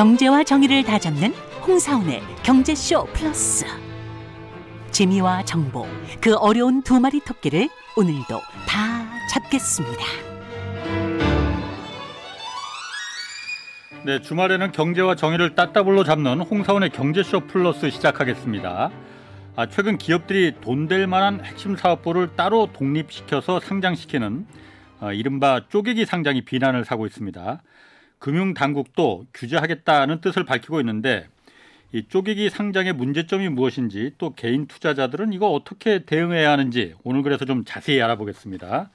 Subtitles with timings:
[0.00, 1.34] 경제와 정의를 다잡는
[1.66, 3.66] 홍사운의 경제쇼 플러스.
[4.90, 5.86] 재미와 정보,
[6.22, 7.68] 그 어려운 두 마리 토끼를
[7.98, 10.02] 오늘도 다 잡겠습니다.
[14.06, 18.90] 네, 주말에는 경제와 정의를 따따블로 잡는 홍사원의 경제쇼 플러스 시작하겠습니다.
[19.56, 24.46] 아, 최근 기업들이 돈 될 만한 핵심 사업부를 따로 독립시켜서 상장시키는
[25.00, 27.60] 아, 이른바 쪼개기 상장이 비난을 사고 있습니다.
[28.20, 31.26] 금융당국도 규제하겠다는 뜻을 밝히고 있는데
[31.92, 37.64] 이 쪼개기 상장의 문제점이 무엇인지 또 개인 투자자들은 이거 어떻게 대응해야 하는지 오늘 그래서 좀
[37.64, 38.90] 자세히 알아보겠습니다.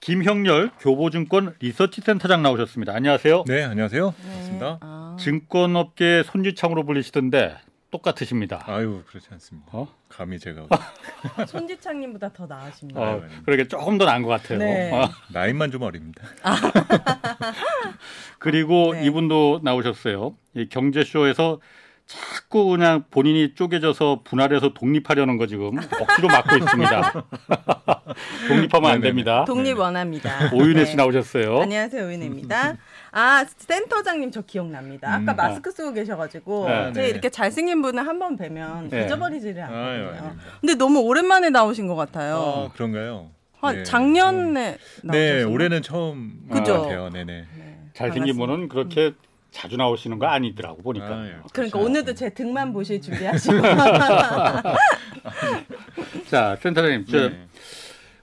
[0.00, 2.94] 김형렬 교보증권 리서치센터장 나오셨습니다.
[2.94, 3.44] 안녕하세요.
[3.46, 4.14] 네, 안녕하세요.
[4.22, 4.78] 반갑습니다.
[4.80, 7.56] 아, 증권업계 손지창으로 불리시던데
[7.94, 8.64] 똑같으십니다.
[8.66, 9.68] 아유, 그렇지 않습니다.
[9.70, 9.86] 어?
[10.08, 10.66] 감히 제가
[11.46, 13.00] 손지창님보다 더 나으십니다.
[13.00, 13.42] 어, 아닙니다.
[13.44, 14.58] 그러게 조금 더 나은 것 같아요.
[14.58, 14.90] 네.
[14.92, 16.24] 어, 나이만 좀 어립니다.
[18.40, 19.04] 그리고 네.
[19.06, 20.36] 이분도 나오셨어요.
[20.54, 21.60] 이 경제쇼에서
[22.06, 27.12] 자꾸 그냥 본인이 쪼개져서 분할해서 독립하려는 거 지금 억지로 막고 있습니다.
[28.48, 29.00] 독립하면 안 네네네.
[29.00, 29.44] 됩니다.
[29.46, 30.50] 독립 원합니다.
[30.52, 30.96] 오윤혜 씨 네.
[30.96, 31.60] 나오셨어요.
[31.60, 32.76] 안녕하세요, 오윤혜입니다.
[33.16, 35.14] 아, 센터장님 저 기억납니다.
[35.14, 35.36] 아까 음.
[35.36, 37.08] 마스크 쓰고 계셔가지고 네, 제 네.
[37.10, 39.04] 이렇게 잘생긴 분을 한 번 뵈면 네.
[39.06, 40.08] 잊어버리지를 아유, 않거든요.
[40.18, 40.44] 아닙니다.
[40.60, 42.72] 근데 너무 오랜만에 나오신 것 아, 같아요.
[42.74, 43.30] 그런가요?
[43.60, 43.82] 한 네.
[43.84, 45.52] 작년에 네, 나오셨어요?
[45.52, 46.82] 올해는 처음 그죠?
[46.82, 47.08] 같아요.
[47.10, 47.44] 네네.
[47.56, 48.36] 네, 잘생긴.
[48.36, 49.12] 분은 그렇게
[49.52, 51.06] 자주 나오시는 거 아니더라고 보니까.
[51.06, 51.36] 아, 예.
[51.52, 51.78] 그러니까 그렇죠.
[51.80, 53.54] 오늘도 제 등만 보실 준비하시고
[56.30, 57.46] 자, 센터장님, 저 네.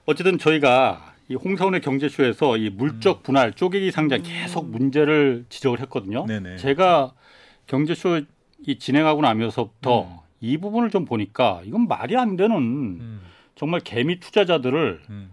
[0.04, 6.26] 어쨌든 저희가 이 홍사원의 경제쇼에서 이 물적 분할 쪼개기 상장 계속 문제를 지적을 했거든요.
[6.26, 6.56] 네네.
[6.56, 7.14] 제가
[7.66, 8.20] 경제쇼
[8.66, 10.16] 이 진행하고 나면서부터 음.
[10.40, 13.20] 이 부분을 좀 보니까 이건 말이 안 되는 음,
[13.54, 15.30] 정말 개미 투자자들을 음,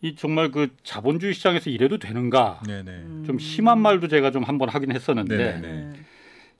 [0.00, 2.90] 이 정말 그 자본주의 시장에서 이래도 되는가 네네.
[2.90, 3.22] 음.
[3.24, 5.60] 좀 심한 말도 제가 좀 한번 하긴 했었는데 네네네.
[5.60, 5.92] 네.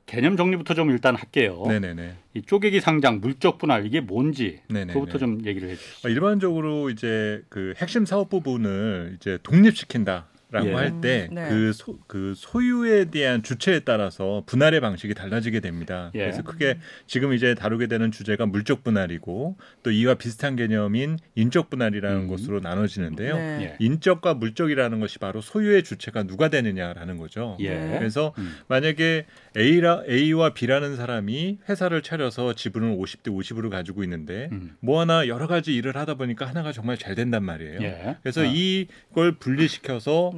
[0.09, 1.63] 개념 정리부터 좀 일단 할게요.
[1.69, 2.15] 네네네.
[2.35, 4.95] 이 쪼개기 상장 물적 분할 이게 뭔지 네네네.
[4.95, 6.09] 그거부터 좀 얘기를 해주시죠.
[6.09, 10.73] 어, 일반적으로 이제 그 핵심 사업 부분을 이제 독립시킨다 라고 예.
[10.73, 11.49] 할때 음, 네.
[11.51, 16.11] 그 소, 그 소유에 대한 주체에 따라서 분할의 방식이 달라지게 됩니다.
[16.15, 16.21] 예.
[16.21, 22.23] 그래서 크게 지금 이제 다루게 되는 주제가 물적 분할이고 또 이와 비슷한 개념인 인적 분할이라는
[22.23, 22.29] 음.
[22.29, 23.35] 것으로 나눠지는데요.
[23.37, 23.63] 네.
[23.63, 23.77] 예.
[23.79, 27.59] 인적과 물적이라는 것이 바로 소유의 주체가 누가 되느냐라는 거죠.
[27.61, 27.75] 예.
[27.75, 27.99] 네.
[27.99, 28.57] 그래서 음.
[28.69, 34.77] 만약에 A라 A와 B라는 사람이 회사를 차려서 지분을 50대 50으로 가지고 있는데 음.
[34.81, 37.81] 뭐 하나 여러 가지 일을 하다 보니까 하나가 정말 잘 된단 말이에요.
[37.83, 38.17] 예.
[38.23, 38.45] 그래서 아.
[38.47, 40.33] 이걸 분리시켜서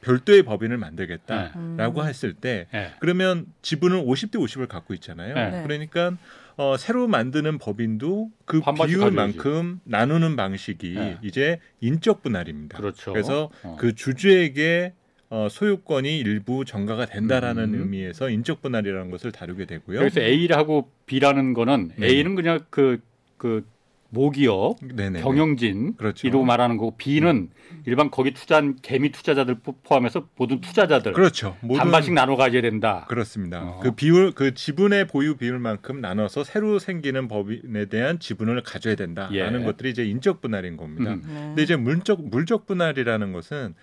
[0.00, 2.06] 별도의 법인을 만들겠다라고 음.
[2.06, 2.92] 했을 때 예.
[3.00, 5.34] 그러면 지분을 50대 50을 갖고 있잖아요.
[5.34, 5.62] 네.
[5.62, 6.16] 그러니까
[6.56, 11.18] 어, 새로 만드는 법인도 그 비율만큼 나누는 방식이 네.
[11.22, 12.78] 이제 인적 분할입니다.
[12.78, 13.12] 그렇죠.
[13.12, 13.76] 그래서 어.
[13.78, 14.94] 그 주주에게
[15.30, 17.80] 어, 소유권이 일부 전가가 된다라는 음.
[17.80, 20.00] 의미에서 인적 분할이라는 것을 다루게 되고요.
[20.00, 22.08] 그래서 A하고 B라는 거는 네.
[22.08, 23.00] A는 그냥 그,
[23.36, 23.64] 그
[24.10, 25.20] 모기업, 네네.
[25.22, 26.26] 경영진 그렇죠.
[26.26, 27.50] 이로 말하는 거고 B는
[27.86, 31.56] 일반 거기 투자한 개미 투자자들 포- 포함해서 모든 투자자들 그렇죠.
[31.60, 33.06] 모든 반반씩 나눠 가져야 된다.
[33.08, 33.62] 그렇습니다.
[33.62, 33.80] 어.
[33.80, 39.64] 그 비율 그 지분의 보유 비율만큼 나눠서 새로 생기는 법인에 대한 지분을 가져야 된다라는 예.
[39.64, 41.12] 것들이 이제 인적 분할인 겁니다.
[41.14, 41.22] 음.
[41.26, 41.34] 네.
[41.48, 43.74] 근데 이제 물적 물적 분할이라는 것은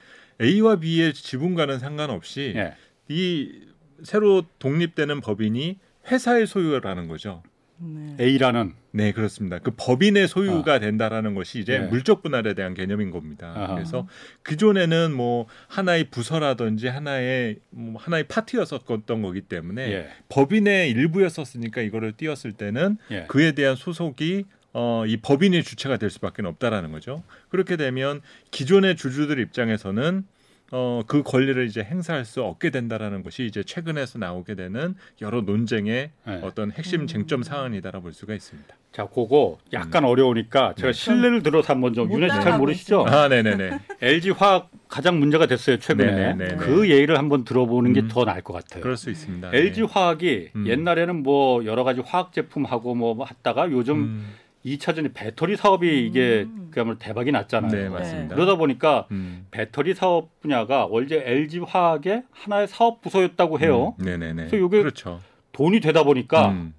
[0.41, 2.73] A와 B의 지분과는 상관없이 예.
[3.07, 3.61] 이
[4.03, 5.79] 새로 독립되는 법인이
[6.11, 7.41] 회사의 소유라는 거죠.
[7.79, 8.15] 네.
[8.19, 9.59] A라는 네, 그렇습니다.
[9.59, 11.81] 그 법인의 소유가 된다라는 것이 이제 아.
[11.81, 11.87] 네.
[11.87, 13.53] 물적 분할에 대한 개념인 겁니다.
[13.55, 13.75] 아하.
[13.75, 14.07] 그래서
[14.45, 20.09] 기존에는 뭐 하나의 부서라든지 하나의 뭐 하나의 파트였었던 거기 때문에 예.
[20.29, 23.25] 법인의 일부였었으니까 이거를 띄었을 때는 예.
[23.27, 27.23] 그에 대한 소속이 어, 이 법인의 주체가 될 수밖에 없다라는 거죠.
[27.49, 28.21] 그렇게 되면
[28.51, 30.23] 기존의 주주들 입장에서는
[30.71, 36.11] 어, 그 권리를 이제 행사할 수 없게 된다라는 것이 이제 최근에서 나오게 되는 여러 논쟁의
[36.27, 36.39] 예.
[36.43, 38.75] 어떤 핵심 쟁점 사안이다라 볼 수가 있습니다.
[38.91, 40.93] 자, 그거 약간 어려우니까 제가 네.
[40.93, 43.05] 실례를 들어서 한번 좀못 윤혜 씨잘 따라가고 모르시죠?
[43.07, 43.79] 아, 네네네.
[44.01, 46.33] LG 화학 가장 문제가 됐어요 최근에.
[46.33, 46.55] 네네네.
[46.57, 48.07] 그 얘기를 한번 들어보는 게 음.
[48.07, 48.81] 더 나을 것 같아요.
[48.81, 49.51] 그럴 수 있습니다.
[49.53, 49.87] LG 네.
[49.89, 50.67] 화학이 음.
[50.67, 54.25] 옛날에는 뭐 여러 가지 화학 제품 하고 뭐 하다가 요즘
[54.65, 56.69] 음, 2차전에 배터리 사업이 이게 음.
[56.71, 57.71] 그야말로 대박이 났잖아요.
[57.71, 58.35] 네, 맞습니다.
[58.35, 59.45] 그러다 보니까 음.
[59.51, 63.95] 배터리 사업 분야가 원래 LG 화학의 하나의 사업 부서였다고 해요.
[63.99, 64.47] 음, 네 네 네.
[64.47, 65.19] 그래서 요게 그렇죠.
[65.53, 66.73] 돈이 되다 보니까 음,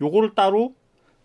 [0.00, 0.74] 요거를 따로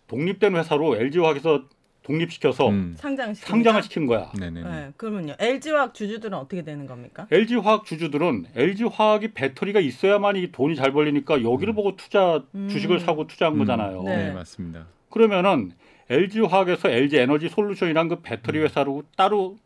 [0.08, 1.64] 독립된 회사로 LG 화학에서
[2.02, 4.30] 독립시켜서 음, 상장 상장을 시킨 거야.
[4.38, 4.62] 네네네.
[4.70, 4.92] 네.
[4.96, 5.34] 그러면요.
[5.40, 7.26] LG화학 주주들은 어떻게 되는 겁니까?
[7.32, 12.68] LG 화학 주주들은 LG 화학이 배터리가 있어야만 이 돈이 잘 벌리니까 여기를 보고 투자 음.
[12.68, 13.58] 주식을 사고 투자한 음.
[13.58, 14.04] 거잖아요.
[14.04, 14.16] 네.
[14.26, 14.86] 네, 맞습니다.
[15.10, 15.72] 그러면은
[16.08, 19.56] LG 화학에서 LG 에너지 솔루션이란 그 배터리 회사로 따로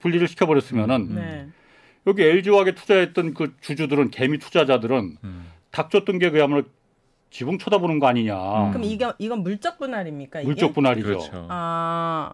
[0.00, 1.14] 분리를 시켜버렸으면은 음.
[1.14, 1.48] 네.
[2.06, 5.46] 여기 LG화학에 투자했던 그 주주들은 개미 투자자들은 음.
[5.70, 6.62] 닥쳤던 게 그야말로
[7.30, 8.34] 지붕 쳐다보는 거 아니냐.
[8.66, 8.70] 음.
[8.70, 10.40] 그럼 이게 이건 물적 분할입니까?
[10.40, 10.46] 이게?
[10.46, 11.06] 물적 분할이죠.
[11.06, 11.46] 그렇죠.
[11.50, 12.32] 아,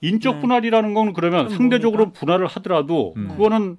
[0.00, 0.40] 인적 네.
[0.40, 2.20] 분할이라는 건 그러면 상대적으로 뭡니까?
[2.20, 3.28] 분할을 하더라도 음.
[3.28, 3.76] 그거는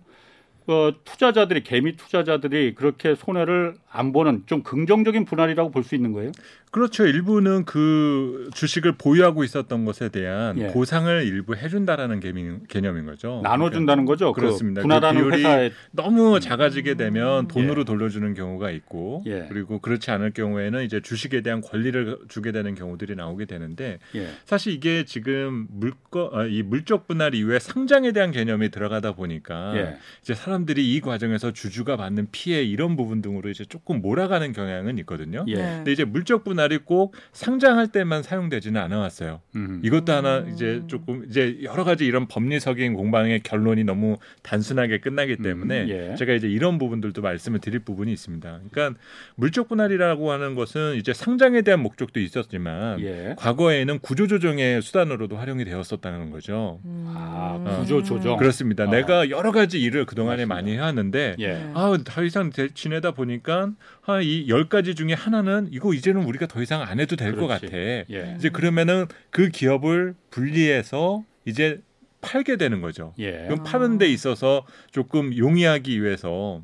[0.70, 6.32] 어, 투자자들이 개미 투자자들이 그렇게 손해를 안 보는 좀 긍정적인 분할이라고 볼 수 있는 거예요.
[6.72, 7.08] 그렇죠.
[7.08, 10.68] 일부는 그 주식을 보유하고 있었던 것에 대한 예.
[10.68, 13.42] 보상을 일부 해준다라는 개념, 개념인 거죠.
[13.44, 14.34] 나눠준다는 거죠.
[14.34, 14.82] 그 그렇습니다.
[14.84, 17.86] 분할하는 그 비율이 회사에 너무 작아지게 되면 돈으로 예.
[17.86, 19.48] 돌려주는 경우가 있고 예.
[19.50, 24.28] 그리고 그렇지 않을 경우에는 이제 주식에 대한 권리를 주게 되는 경우들이 나오게 되는데 예.
[24.46, 29.98] 사실 이게 지금 물거 아, 이 물적 분할 이후에 상장에 대한 개념이 들어가다 보니까 예.
[30.22, 34.98] 이제 사람 들이 이 과정에서 주주가 받는 피해 이런 부분 등으로 이제 조금 몰아가는 경향은
[35.00, 35.46] 있거든요.
[35.48, 35.56] 예.
[35.56, 35.76] 네.
[35.78, 39.42] 근데 이제 물적 분할이 꼭 상장할 때만 사용되지는 않아 왔어요.
[39.56, 39.82] 음.
[39.84, 40.52] 이것도 하나 음.
[40.54, 46.16] 이제 조금 이제 여러 가지 이런 법리적인 공방의 결론이 너무 단순하게 끝나기 때문에 음, 예.
[46.16, 48.60] 제가 이제 이런 부분들도 말씀을 드릴 부분이 있습니다.
[48.72, 49.00] 그러니까
[49.36, 53.36] 물적 분할이라고 하는 것은 이제 상장에 대한 목적도 있었지만 예.
[53.38, 56.80] 과거에는 구조 조정의 수단으로도 활용이 되었었다는 거죠.
[56.86, 57.06] 음.
[57.16, 58.38] 아, 구조 조정.
[58.38, 58.86] 그렇습니다.
[58.86, 58.90] 아.
[58.90, 60.49] 내가 여러 가지 일을 그동안에.
[60.50, 61.48] 많이 해왔는데 예.
[61.48, 61.72] 네.
[61.74, 63.72] 아, 더 이상 대- 지내다 보니까
[64.06, 67.48] 아, 이열 가지 중에 하나는 이거 이제는 우리가 더 이상 안 해도 될 것.
[67.48, 67.68] 같아.
[67.74, 68.06] 예.
[68.38, 71.80] 이제 그러면은 그 기업을 분리해서 이제
[72.22, 73.14] 팔게 되는 거죠.
[73.20, 73.46] 예.
[73.48, 76.62] 그럼 파는 데 있어서 조금 용이하기 위해서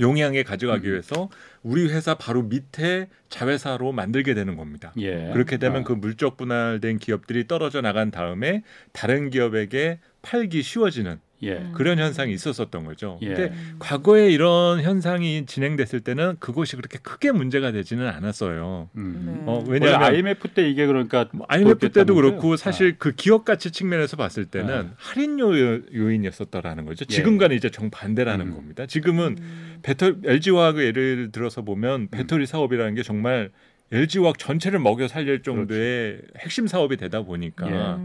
[0.00, 0.92] 용이하게 가져가기 음.
[0.92, 1.28] 위해서
[1.62, 4.92] 우리 회사 바로 밑에 자회사로 만들게 되는 겁니다.
[4.98, 5.30] 예.
[5.32, 5.84] 그렇게 되면 아.
[5.84, 8.62] 그 물적 분할된 기업들이 떨어져 나간 다음에
[8.92, 11.54] 다른 기업에게 팔기 쉬워지는 예.
[11.54, 11.72] 음.
[11.74, 13.18] 그런 현상이 있었었던 거죠.
[13.22, 13.28] 예.
[13.28, 18.90] 근데 과거에 이런 현상이 진행됐을 때는 그것이 그렇게 크게 문제가 되지는 않았어요.
[18.96, 19.22] 음.
[19.26, 19.42] 네.
[19.46, 22.14] 어, 원래 왜냐하면 IMF 때 이게 그러니까 뭐 IMF 때도?
[22.14, 24.94] 그렇고 사실 그 기업 가치 측면에서 봤을 때는 아.
[24.96, 27.04] 할인 요, 요인이었었다라는 거죠.
[27.10, 27.14] 예.
[27.14, 28.54] 지금과는 이제 정 반대라는 음.
[28.54, 28.86] 겁니다.
[28.86, 29.78] 지금은 음.
[29.82, 33.50] 배터 LG화학의 예를 들어서 보면 배터리 사업이라는 게 정말
[33.90, 38.02] LG화학 전체를 먹여 살릴 정도의 핵심 사업이 되다 보니까 예.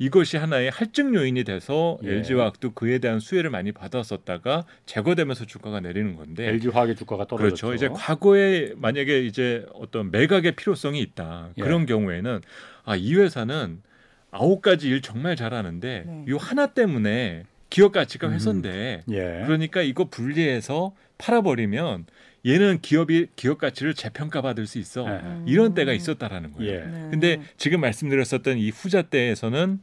[0.00, 0.04] 음.
[0.04, 2.10] 이것이 하나의 할증 요인이 돼서 예.
[2.10, 7.66] LG화학도 그에 대한 수혜를 많이 받았었다가 제거되면서 주가가 내리는 건데 LG 화학의 주가가 떨어졌죠.
[7.68, 7.74] 그렇죠.
[7.74, 11.50] 이제 과거에 만약에 이제 어떤 매각의 필요성이 있다.
[11.56, 11.62] 예.
[11.62, 12.40] 그런 경우에는
[12.84, 13.82] 아, 이 회사는
[14.30, 16.24] 아홉 가지 일 정말 잘하는데 네.
[16.28, 18.32] 이 하나 때문에 기업 가치가 음.
[18.32, 19.04] 훼손돼.
[19.10, 19.42] 예.
[19.46, 22.06] 그러니까 이거 분리해서 팔아버리면
[22.46, 25.06] 얘는 기업이 기업 가치를 재평가 받을 수 있어.
[25.08, 25.20] 예.
[25.46, 26.72] 이런 때가 있었다라는 거예요.
[26.72, 26.78] 예.
[26.84, 27.08] 네.
[27.10, 29.80] 근데 지금 말씀드렸었던 이 후자 때에서는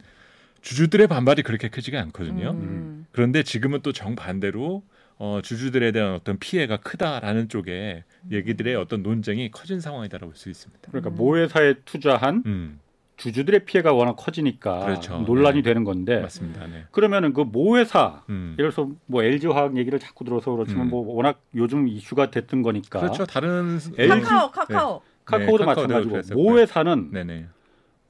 [0.62, 2.52] 주주들의 반발이 그렇게 크지가 않거든요.
[2.52, 3.06] 음.
[3.12, 4.84] 그런데 지금은 또 정반대로
[5.18, 10.90] 어, 주주들에 대한 어떤 피해가 크다라는 쪽에 얘기들의 어떤 논쟁이 커진 상황이다라고 볼 수 있습니다.
[10.92, 12.80] 그러니까 모회사에 투자한 음,
[13.18, 15.20] 주주들의 피해가 워낙 커지니까 그렇죠.
[15.20, 15.62] 논란이 네.
[15.64, 16.68] 되는 건데 맞습니다.
[16.68, 16.84] 네.
[16.92, 18.56] 그러면은 그 모회사 음.
[18.60, 20.90] 예를 들어서 뭐 LG 화학 얘기를 자꾸 들어서 그렇지만 음.
[20.90, 23.26] 뭐 워낙 요즘 이슈가 됐던 거니까 그렇죠.
[23.26, 25.02] 다른 LG 카카오 카카오.
[25.24, 26.36] 카카오도 네, 카카오도 마찬가지고.
[26.42, 27.46] 모회사는 네네.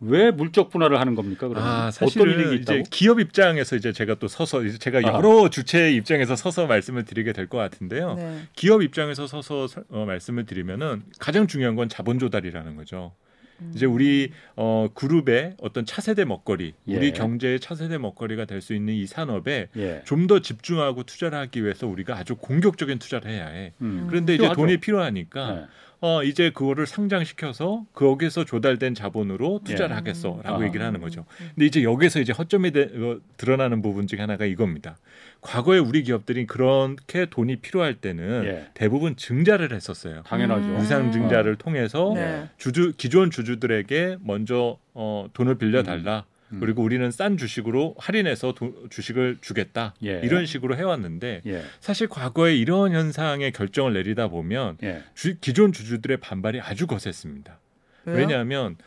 [0.01, 1.47] 왜 물적 분할을 하는 겁니까?
[1.47, 2.89] 그러면 아, 어떤 사실은 이익이 이제 있다고?
[2.91, 5.13] 기업 입장에서 이제 제가 또 서서 이제 제가 아.
[5.13, 8.15] 여러 주체의 입장에서 서서 말씀을 드리게 될 것 같은데요.
[8.15, 8.39] 네.
[8.53, 13.13] 기업 입장에서 서서 서- 어, 말씀을 드리면은 가장 중요한 건 자본 조달이라는 거죠.
[13.61, 13.71] 음.
[13.75, 16.95] 이제 우리 어, 그룹의 어떤 차세대 먹거리, 예.
[16.97, 20.01] 우리 경제의 차세대 먹거리가 될 수 있는 이 산업에 예.
[20.05, 23.73] 좀더 집중하고 투자를 하기 위해서 우리가 아주 공격적인 투자를 해야 해.
[23.81, 24.07] 음.
[24.09, 24.59] 그런데 이제 필요하죠.
[24.61, 25.65] 돈이 필요하니까 네.
[26.01, 29.95] 어 이제 그거를 상장시켜서 거기서 조달된 자본으로 투자를 예.
[29.95, 30.65] 하겠어라고 아.
[30.65, 31.25] 얘기를 하는 거죠.
[31.53, 34.97] 근데 이제 여기서 이제 허점이 되, 어, 드러나는 부분 중에 하나가 이겁니다.
[35.45, 38.67] 과거에 우리 기업들이 그렇게 돈이 필요할 때는 예.
[38.73, 40.23] 대부분 증자를 했었어요.
[40.25, 40.65] 당연하죠.
[40.67, 40.79] 음.
[40.79, 42.49] 유상 증자를 통해서 네.
[42.57, 46.25] 주주 기존 주주들에게 먼저 어, 돈을 빌려 달라.
[46.51, 46.59] 음.
[46.59, 49.93] 그리고 우리는 싼 주식으로 할인해서 도- 주식을 주겠다.
[50.03, 50.19] 예.
[50.23, 51.61] 이런 식으로 해왔는데 예.
[51.79, 55.03] 사실 과거에 이런 현상의 결정을 내리다 보면 예.
[55.13, 57.59] 주- 기존 주주들의 반발이 아주 거셌습니다.
[58.05, 58.17] 왜요?
[58.17, 58.77] 왜냐하면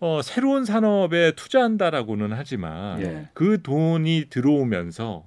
[0.00, 3.28] 어, 새로운 산업에 투자한다라고는 하지만 예.
[3.34, 5.26] 그 돈이 들어오면서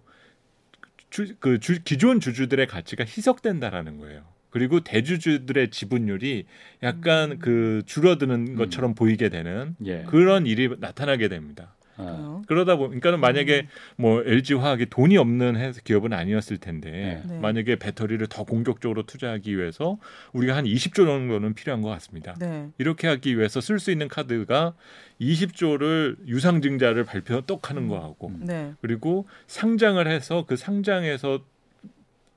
[1.15, 4.23] 주, 그 주, 기존 주주들의 가치가 희석된다라는 거예요.
[4.49, 6.45] 그리고 대주주들의 지분율이
[6.83, 7.39] 약간 음.
[7.39, 10.03] 그 줄어드는 것처럼 보이게 되는 예.
[10.07, 11.74] 그런 일이 나타나게 됩니다.
[11.97, 12.41] 아.
[12.47, 13.67] 그러다 보니까는 만약에 음.
[14.01, 17.39] 뭐 LG 화학이 돈이 없는 회- 기업은 아니었을 텐데 네.
[17.39, 19.97] 만약에 배터리를 더 공격적으로 투자하기 위해서
[20.33, 22.35] 우리가 한 20조 정도는 필요한 것 같습니다.
[22.39, 22.69] 네.
[22.77, 24.73] 이렇게 하기 위해서 쓸 수 있는 카드가
[25.21, 28.39] 20조를 유상증자를 발표 똑 하는 거하고 음.
[28.45, 28.73] 네.
[28.81, 31.39] 그리고 상장을 해서 그 상장에서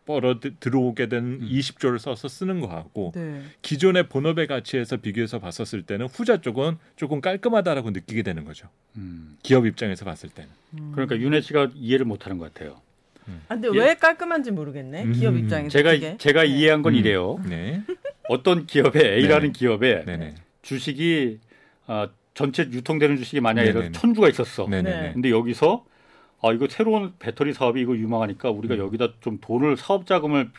[0.09, 1.49] 벌어 들- 들어오게 된 음.
[1.53, 3.43] 20조를 써서 쓰는 거하고 네.
[3.61, 8.69] 기존의 본업의 가치에서 비교해서 봤었을 때는 후자 쪽은 조금 깔끔하다라고 느끼게 되는 거죠.
[8.97, 9.37] 음.
[9.43, 10.51] 기업 입장에서 봤을 때는.
[10.79, 10.93] 음.
[10.95, 12.81] 그러니까 윤혜 씨가 이해를 못하는 것 같아요.
[13.49, 13.79] 아, 근데 예.
[13.79, 15.05] 왜 깔끔한지 모르겠네.
[15.05, 15.13] 음.
[15.13, 16.17] 기업 입장에서 제가 그게.
[16.17, 16.49] 제가 네.
[16.49, 16.99] 이해한 건 음.
[16.99, 17.39] 이래요.
[17.47, 17.83] 네.
[18.31, 19.53] 어떤 기업에 A라는 네네.
[19.53, 20.35] 기업에 네네.
[20.63, 21.39] 주식이
[21.87, 24.67] 어, 전체 유통되는 주식이 만약에 천주가 있었어.
[24.69, 25.13] 네네네.
[25.13, 25.85] 근데 여기서
[26.43, 28.81] 아 이거 새로운 배터리 사업이 이거 유망하니까 우리가 음.
[28.81, 30.51] 여기다 좀 돈을 사업 자금을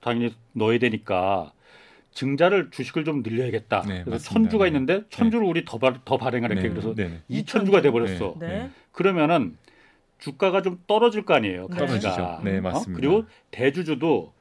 [0.00, 1.52] 당연히 넣어야 되니까
[2.12, 3.82] 증자를 주식을 좀 늘려야겠다.
[3.82, 4.32] 네, 그래서 맞습니다.
[4.34, 4.68] 천주가 네.
[4.68, 6.68] 있는데 천주를 우리 더, 발- 더 발행을 했게 네.
[6.68, 7.20] 그래서 네네.
[7.28, 8.34] 이천주가 돼 버렸어.
[8.38, 8.46] 네.
[8.46, 8.70] 네.
[8.90, 9.56] 그러면은
[10.18, 11.68] 주가가 좀 떨어질 거 아니에요.
[11.70, 11.76] 네.
[11.76, 11.86] 가치가.
[11.86, 12.40] 떨어지죠.
[12.44, 12.60] 네, 어?
[12.60, 13.00] 맞습니다.
[13.00, 14.32] 그리고 대주주도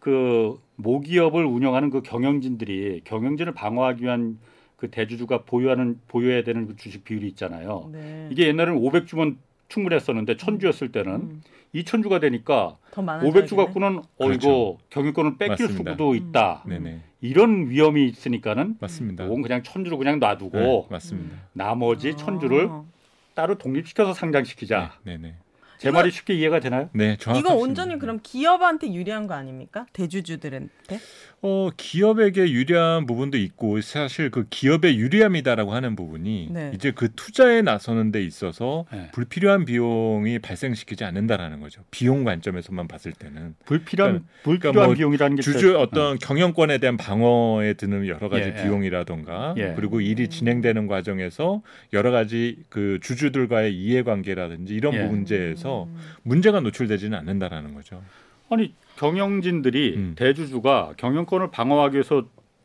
[0.00, 4.38] 그 모기업을 운영하는 그 경영진들이 경영진을 방어하기 위한
[4.76, 7.90] 그 대주주가 보유하는 보유해야 되는 그 주식 비율이 있잖아요.
[7.92, 8.28] 네.
[8.32, 9.36] 이게 옛날에는 500주면
[9.70, 11.42] 충분했었는데 천주였을 때는 음,
[11.74, 13.22] 2천주가 되니까 더 많아.
[13.24, 14.48] 500주 갖고는 어 그렇죠.
[14.48, 15.92] 이거 경영권을 뺏길 맞습니다.
[15.92, 16.64] 수도 있다.
[16.66, 17.00] 네네.
[17.22, 19.24] 이런 위험이 있으니까는 맞습니다.
[19.24, 21.36] 이건 그냥 천주를 그냥 놔두고 네, 맞습니다.
[21.52, 22.84] 나머지 천주를 아.
[23.34, 24.92] 따로 독립시켜서 상장시키자.
[25.04, 25.34] 네, 네네.
[25.80, 26.90] 제 이거- 말이 쉽게 이해가 되나요?
[26.92, 27.54] 네, 정확합니다.
[27.54, 29.86] 이거 온전히 그럼 기업한테 유리한 거 아닙니까?
[29.94, 31.00] 대주주들한테?
[31.42, 36.70] 어, 기업에게 유리한 부분도 있고 사실 그 기업의 유리함이다라고 하는 부분이 네.
[36.74, 39.08] 이제 그 투자에 나서는 데 있어서 네.
[39.12, 41.80] 불필요한 비용이 발생시키지 않는다라는 거죠.
[41.90, 46.98] 비용 관점에서만 봤을 때는 불필요한 불필요한 그러니까 뭐 비용이라는 게 주주 또- 어떤 경영권에 대한
[46.98, 48.62] 방어에 드는 여러 가지 예, 예.
[48.62, 49.72] 비용이라던가 예.
[49.76, 51.62] 그리고 일이 진행되는 과정에서
[51.94, 55.04] 여러 가지 그 주주들과의 이해관계라든지 이런 예.
[55.04, 55.96] 문제에서 음.
[56.22, 58.02] 문제가 노출되지는 않는다라는 거죠.
[58.50, 60.14] 아니 경영진들이 음.
[60.16, 62.24] 대주주가 경영권을 방어하기 위해서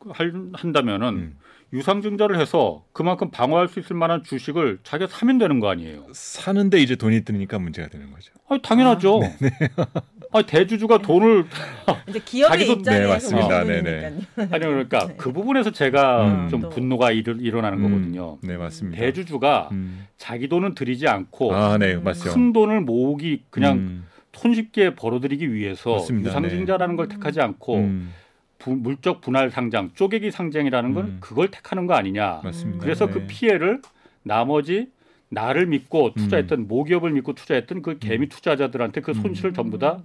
[0.10, 1.38] 할, 한다면은 음.
[1.74, 6.06] 유상증자를 해서 그만큼 방어할 수 있을 만한 주식을 자기가 사면 되는 거 아니에요?
[6.14, 8.32] 사는데 이제 돈이 드니까 문제가 되는 거죠.
[8.48, 9.20] 아니 당연하죠.
[9.24, 10.02] 아
[10.42, 11.46] 니 대주주가 돈을
[12.10, 13.60] 이제 기업의 자기도- 입장에서 네, 맞습니다.
[13.60, 15.14] 아니 그러니까 네.
[15.18, 16.50] 그 부분에서 제가 음.
[16.50, 18.38] 좀 또- 분노가 일, 일어나는 거거든요.
[18.42, 19.00] 네, 맞습니다.
[19.00, 20.06] 대주주가 음.
[20.18, 22.04] 자기 돈은 들이지 않고 아, 네, 음.
[22.04, 22.32] 맞죠.
[22.34, 24.06] 큰 돈을 모으기 그냥 음.
[24.34, 26.30] 손쉽게 벌어들이기 위해서 맞습니다.
[26.30, 28.14] 유상증자라는 걸 택하지 않고 음.
[28.60, 31.18] 부- 물적 분할 상장, 쪼개기 상장이라는 건 음.
[31.22, 32.42] 그걸 택하는 거 아니냐.
[32.44, 32.84] 맞습니다.
[32.84, 33.14] 그래서 네.
[33.14, 33.82] 그 피해를
[34.24, 34.90] 나머지
[35.30, 39.54] 나를 믿고 투자했던 모기업을 믿고 투자했던 그 개미 투자자들한테 그 손실을 음.
[39.54, 40.00] 전부 다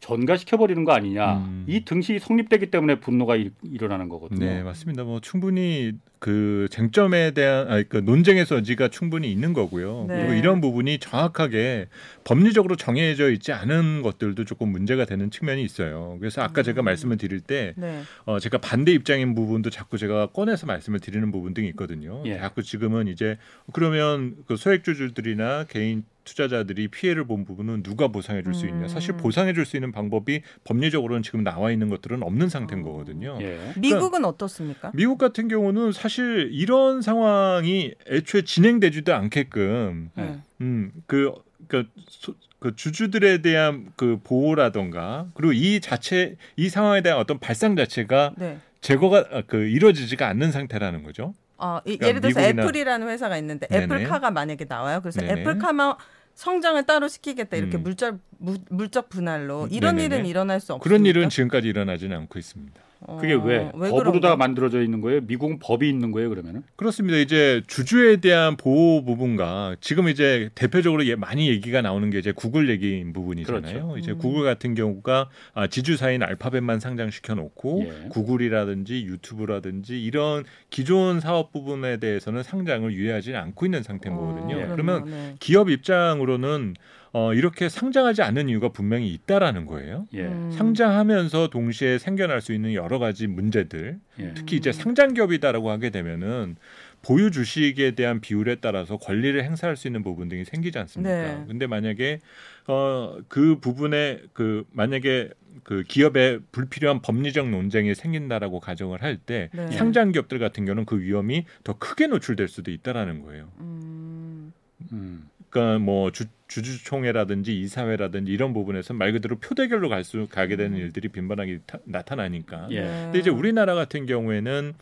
[0.00, 1.38] 전가시켜 버리는 거 아니냐.
[1.38, 1.64] 음.
[1.66, 4.44] 이 등식이 성립되기 때문에 분노가 일, 일어나는 거거든요.
[4.44, 5.04] 네, 맞습니다.
[5.04, 10.06] 뭐 충분히 그 쟁점에 대한 아니, 그 논쟁의 소지가 충분히 있는 거고요.
[10.08, 10.16] 네.
[10.16, 11.86] 그리고 이런 부분이 정확하게
[12.24, 16.16] 법리적으로 정해져 있지 않은 것들도 조금 문제가 되는 측면이 있어요.
[16.20, 16.84] 그래서 아까 제가 음.
[16.84, 18.02] 말씀을 드릴 때 네.
[18.24, 22.22] 어, 제가 반대 입장인 부분도 자꾸 제가 꺼내서 말씀을 드리는 부분 등이 있거든요.
[22.26, 22.38] 예.
[22.38, 23.36] 자꾸 지금은 이제
[23.72, 28.82] 그러면 그 소액주주들이나 개인 투자자들이 피해를 본 부분은 누가 보상해 줄 수 있냐?
[28.82, 28.88] 음.
[28.88, 32.84] 사실 보상해 줄 수 있는 방법이 법리적으로는 지금 나와 있는 것들은 없는 상태인 어.
[32.84, 33.38] 거거든요.
[33.40, 33.58] 예.
[33.76, 34.90] 미국은 어떻습니까?
[34.94, 40.22] 미국 같은 경우는 사실 이런 상황이 애초에 진행되지도 않게끔 네.
[40.24, 40.38] 네.
[40.60, 41.32] 음그
[41.68, 47.76] 그, 소- 그 주주들에 대한 그 보호라던가 그리고 이 자체 이 상황에 대한 어떤 발상
[47.76, 48.58] 자체가 네.
[48.80, 51.34] 제거가 아, 그 이루어지지가 않는 상태라는 거죠.
[51.60, 53.84] 어, 이- 그러니까 예를 들어서 미국이나- 애플이라는 회사가 있는데 네네.
[53.84, 55.00] 애플카가 만약에 나와요.
[55.00, 55.40] 그래서 네네.
[55.40, 55.96] 애플카만
[56.38, 57.82] 성장을 따로 시키겠다 이렇게 음.
[57.82, 60.14] 물적 무- 물적 분할로 이런 네네네.
[60.18, 60.84] 일은 일어날 수 없습니까?
[60.84, 62.80] 그런 일은 지금까지 일어나지는 않고 있습니다.
[63.20, 64.18] 그게 어, 왜, 왜 법으로?
[64.20, 65.20] 다 만들어져 있는 거예요?
[65.20, 66.64] 미국은 법이 있는 거예요, 그러면은?
[66.76, 67.16] 그렇습니다.
[67.18, 72.68] 이제 주주에 대한 보호 부분과 지금 이제 대표적으로 예- 많이 얘기가 나오는 게 이제 구글
[72.68, 73.62] 얘기인 부분이잖아요.
[73.86, 73.98] 그렇죠.
[73.98, 74.18] 이제 음.
[74.18, 78.08] 구글 같은 경우가 아, 지주사인 알파벳만 상장시켜 놓고 예.
[78.08, 84.60] 구글이라든지 유튜브라든지 이런 기존 사업 부분에 대해서는 상장을 유예하지 않고 있는 상태인 거거든요.
[84.60, 84.66] 예.
[84.66, 85.34] 그러면 네.
[85.38, 86.74] 기업 입장으로는
[87.12, 90.06] 어, 이렇게 상장하지 않는 이유가 분명히 있다라는 거예요.
[90.12, 90.26] 예.
[90.26, 90.50] 음.
[90.52, 94.34] 상장하면서 동시에 생겨날 수 있는 여러 가지 문제들, 예.
[94.34, 96.56] 특히 이제 상장 기업이다라고 하게 되면은
[97.02, 101.10] 보유 주식에 대한 비율에 따라서 권리를 행사할 수 있는 부분 등이 생기지 않습니까?
[101.10, 101.44] 네.
[101.46, 102.20] 근데 만약에
[102.66, 105.30] 어 그 부분에 그 만약에
[105.62, 109.70] 그 기업에 불필요한 법리적 논쟁이 생긴다라고 가정을 할때 네.
[109.72, 113.48] 상장 기업들 같은 경우는 그 위험이 더 크게 노출될 수도 있다라는 거예요.
[113.60, 114.52] 음.
[114.92, 115.28] 음.
[115.50, 120.80] 그러니까 뭐 주, 주주총회라든지 이사회라든지 이런 부분에서 말 그대로 표대결로 갈 수 가게 되는 음.
[120.80, 122.68] 일들이 빈번하게 타- 나타나니까.
[122.70, 122.80] 예.
[122.80, 123.00] 네.
[123.04, 124.72] 근데 이제 우리나라 같은 경우에는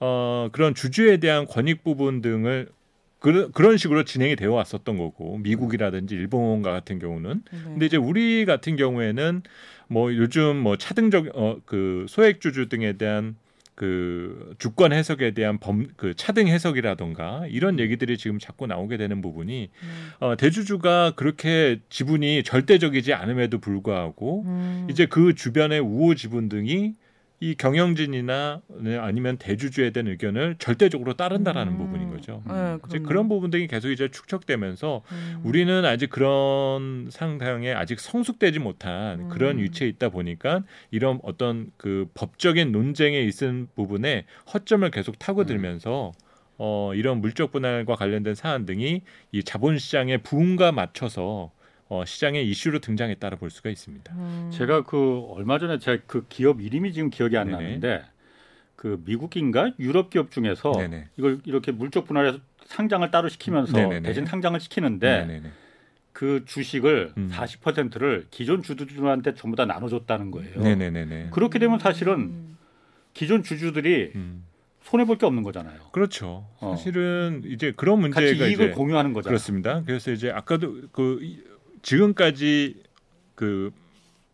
[0.00, 2.68] 어 그런 주주에 대한 권익 부분 등을
[3.18, 7.58] 그, 그런 식으로 진행이 되어 왔었던 거고 미국이라든지 일본 같은 경우는 네.
[7.64, 9.42] 근데 이제 우리 같은 경우에는
[9.88, 13.36] 뭐 요즘 뭐 차등적 어 그 소액 주주 등에 대한
[13.74, 19.70] 그 주권 해석에 대한 범 그 차등 해석이라던가 이런 얘기들이 지금 자꾸 나오게 되는 부분이
[19.82, 20.10] 음.
[20.20, 24.86] 어 대주주가 그렇게 지분이 절대적이지 않음에도 불구하고 음.
[24.90, 26.94] 이제 그 주변의 우호 지분 등이
[27.42, 31.78] 이 경영진이나 네, 아니면 대주주에 대한 의견을 절대적으로 따른다라는 음.
[31.78, 32.40] 부분인 거죠.
[32.46, 33.08] 네, 이제 그럼요.
[33.08, 35.40] 그런 부분들이 계속 이제 축적되면서 음.
[35.42, 39.64] 우리는 아직 그런 상황에 아직 성숙되지 못한 그런 음.
[39.64, 46.12] 위치에 있다 보니까 이런 어떤 그 법적인 논쟁에 있은 부분에 허점을 계속 타고들면서
[46.58, 51.50] 어, 이런 물적 분할과 관련된 사안 등이 이 자본 시장의 부흥과 맞춰서
[51.92, 54.14] 어, 시장의 이슈로 등장했다고 볼 수가 있습니다.
[54.14, 54.50] 음.
[54.50, 57.62] 제가 그 얼마 전에 제가 그 기업 이름이 지금 기억이 안 네네.
[57.62, 58.02] 나는데
[58.76, 61.08] 그 미국인가 유럽 기업 중에서 네네.
[61.18, 64.08] 이걸 이렇게 물적 분할해서 상장을 따로 시키면서 네네네.
[64.08, 65.50] 대신 상장을 시키는데 네네네.
[66.14, 67.28] 그 주식을 음.
[67.30, 70.62] 40%를 기존 주주들한테 전부 다 나눠줬다는 거예요.
[70.62, 71.28] 네네네네.
[71.30, 72.56] 그렇게 되면 사실은 음.
[73.12, 74.44] 기존 주주들이 음,
[74.82, 75.78] 손해 볼 게 없는 거잖아요.
[75.92, 76.46] 그렇죠.
[76.58, 76.74] 어.
[76.74, 79.28] 사실은 이제 그런 같이 문제가 이익을 이제 공유하는 거잖아요.
[79.32, 79.82] 그렇습니다.
[79.84, 81.51] 그래서 이제 아까도 그 이-
[81.82, 82.82] 지금까지
[83.34, 83.72] 그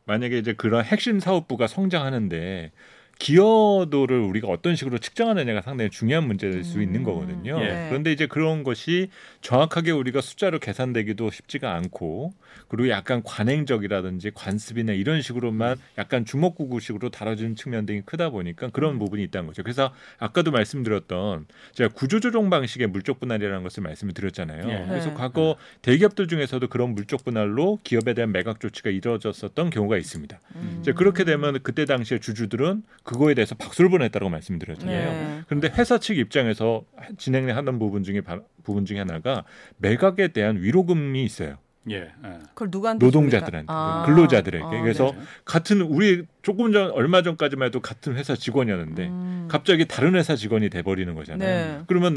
[0.04, 2.72] 만약에 이제 그런 핵심 사업부가 성장하는데
[3.18, 7.04] 기여도를 우리가 어떤 식으로 측정하느냐가 상당히 중요한 문제일 수 있는 음.
[7.04, 7.60] 거거든요.
[7.60, 7.86] 예.
[7.88, 9.10] 그런데 이제 그런 것이
[9.40, 12.32] 정확하게 우리가 숫자로 계산되기도 쉽지가 않고
[12.68, 19.48] 그리고 약간 관행적이라든지 관습이나 이런 식으로만 약간 주먹구구식으로 다뤄지는 측면들이 크다 보니까 그런 부분이 있다는
[19.48, 19.62] 거죠.
[19.64, 24.68] 그래서 아까도 말씀드렸던 제가 구조조정 방식의 물적 분할이라는 것을 말씀을 드렸잖아요.
[24.68, 24.86] 예.
[24.88, 25.14] 그래서 네.
[25.14, 30.38] 과거 대기업들 중에서도 그런 물적 분할로 기업에 대한 매각 조치가 이루어졌었던 경우가 있습니다.
[30.54, 30.78] 음.
[30.80, 35.10] 이제 그렇게 되면 그때 당시에 주주들은 그거에 대해서 박수를 보냈다고 말씀드렸잖아요.
[35.12, 35.40] 네.
[35.46, 36.82] 그런데 회사 측 입장에서
[37.16, 39.44] 진행하는 부분 중에 바- 부분 중에 하나가
[39.78, 41.56] 매각에 대한 위로금이 있어요.
[41.90, 41.96] 예.
[41.96, 42.10] 예.
[42.50, 43.72] 그걸 누구한테 노동자들한테 줍니까?
[43.72, 44.02] 아.
[44.04, 45.22] 근로자들에게 아, 그래서 네.
[45.46, 49.48] 같은 우리 조금 전 얼마 전까지만 해도 같은 회사 직원이었는데 음.
[49.50, 51.48] 갑자기 다른 회사 직원이 돼 버리는 거잖아요.
[51.78, 51.82] 네.
[51.86, 52.16] 그러면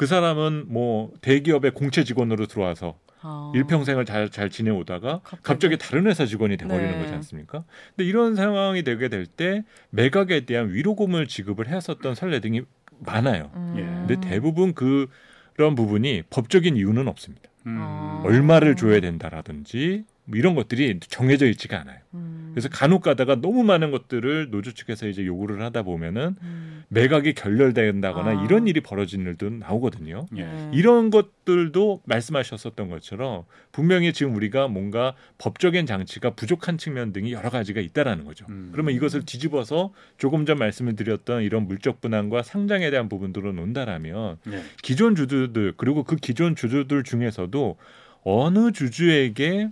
[0.00, 3.52] 그 사람은 뭐 대기업의 공채 직원으로 들어와서 아.
[3.54, 5.42] 일평생을 잘, 잘 지내오다가 갑자기?
[5.42, 6.98] 갑자기 다른 회사 직원이 돼버리는 네.
[7.02, 7.64] 거지 않습니까?
[7.94, 12.62] 근데 이런 상황이 되게 될 때 매각에 대한 위로금을 지급을 했었던 선례 등이
[13.00, 13.50] 많아요.
[13.54, 13.74] 음.
[13.76, 13.82] 예.
[13.82, 17.50] 근데 대부분 그런 부분이 법적인 이유는 없습니다.
[17.66, 17.76] 음.
[17.78, 18.22] 아.
[18.24, 21.98] 얼마를 줘야 된다라든지 뭐 이런 것들이 정해져 있지가 않아요.
[22.14, 22.50] 음.
[22.54, 26.84] 그래서 간혹 가다가 너무 많은 것들을 노조 측에서 이제 요구를 하다 보면은 음.
[26.88, 28.44] 매각이 결렬된다거나 아.
[28.44, 30.26] 이런 일이 벌어지는 일도 나오거든요.
[30.36, 30.42] 예.
[30.42, 30.70] 네.
[30.72, 37.80] 이런 것들도 말씀하셨었던 것처럼 분명히 지금 우리가 뭔가 법적인 장치가 부족한 측면 등이 여러 가지가
[37.80, 38.46] 있다라는 거죠.
[38.48, 38.70] 음.
[38.72, 44.62] 그러면 이것을 뒤집어서 조금 전 말씀을 드렸던 이런 물적 분할과 상장에 대한 부분들로 논다라면 예.
[44.82, 47.76] 기존 주주들 그리고 그 기존 주주들 중에서도
[48.22, 49.70] 어느 주주에게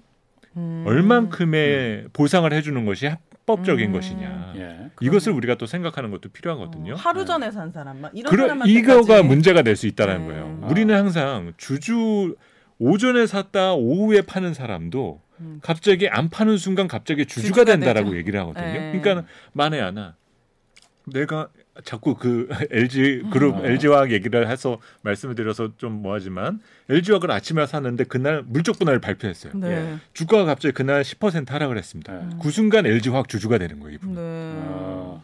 [0.58, 0.84] 음.
[0.86, 3.92] 얼만큼의 보상을 해주는 것이 합법적인 음.
[3.92, 4.90] 것이냐 예.
[5.00, 6.94] 이것을 우리가 또 생각하는 것도 필요하거든요.
[6.94, 10.26] 어, 하루 전에 산 사람 막 이런 그러, 사람한테까지 이거가 문제가 될 수 있다는 네.
[10.26, 10.58] 거예요.
[10.62, 10.66] 아.
[10.66, 12.34] 우리는 항상 주주
[12.78, 15.60] 오전에 샀다 오후에 파는 사람도 음.
[15.62, 18.16] 갑자기 안 파는 순간 갑자기 주주가 주주가 된다라고 되죠.
[18.18, 18.64] 얘기를 하거든요.
[18.66, 18.98] 네.
[19.00, 20.16] 그러니까 만에 하나
[21.06, 21.48] 내가
[21.84, 23.66] 자꾸 그 LG 그룹 음.
[23.66, 29.52] LG화학 얘기를 해서 말씀을 드려서 좀 뭐하지만 LG화학을 아침에 샀는데 그날 물적 분할을 발표했어요.
[29.56, 29.68] 네.
[29.68, 29.94] 예.
[30.14, 32.14] 주가가 갑자기 그날 10% 하락을 했습니다.
[32.14, 32.18] 예.
[32.18, 32.38] 음.
[32.42, 33.94] 그 순간 LG화학 주주가 되는 거예요.
[33.94, 34.14] 이분.
[34.14, 34.20] 네.
[34.20, 35.22] 아,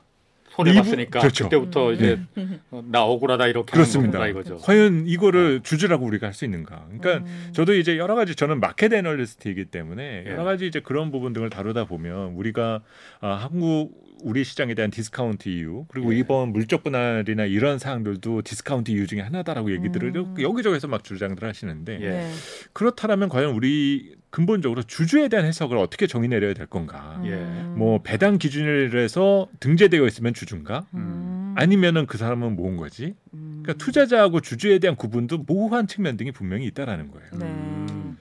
[0.51, 1.45] 손해 봤으니까 그렇죠.
[1.45, 1.95] 그때부터 음.
[1.95, 2.21] 이제
[2.71, 4.25] 어, 나 억울하다 이렇게 그렇습니다.
[4.29, 4.59] 이거죠.
[4.59, 6.87] 과연 이거를 주주라고 우리가 할 수 있는가?
[6.99, 7.51] 그러니까 음.
[7.53, 10.31] 저도 이제 여러 가지 저는 마켓 애널리스트이기 때문에 예.
[10.31, 12.83] 여러 가지 이제 그런 부분 등을 다루다 보면 우리가
[13.21, 13.93] 아, 한국
[14.25, 16.19] 우리 시장에 대한 디스카운트 이유 그리고 예.
[16.19, 20.35] 이번 물적 분할이나 이런 사항들도 디스카운트 이유 중에 하나다라고 얘기들을 음.
[20.41, 22.09] 여기저기서 막 주장들 하시는데 예.
[22.09, 22.31] 네.
[22.73, 27.21] 그렇다면 과연 우리 근본적으로 주주에 대한 해석을 어떻게 정의 내려야 될 건가?
[27.25, 27.33] 예.
[27.33, 27.75] 음.
[27.77, 30.87] 뭐 배당 기준으로 해서 등재되어 있으면 주주인가?
[30.95, 31.55] 음.
[31.57, 33.15] 아니면은 그 사람은 뭔 거지?
[33.35, 33.61] 음.
[33.63, 37.29] 그러니까 투자자하고 주주에 대한 구분도 모호한 측면 등이 분명히 있다라는 거예요.
[37.35, 37.45] 네.
[37.45, 38.19] 음.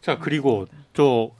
[0.00, 1.36] 자 그리고 또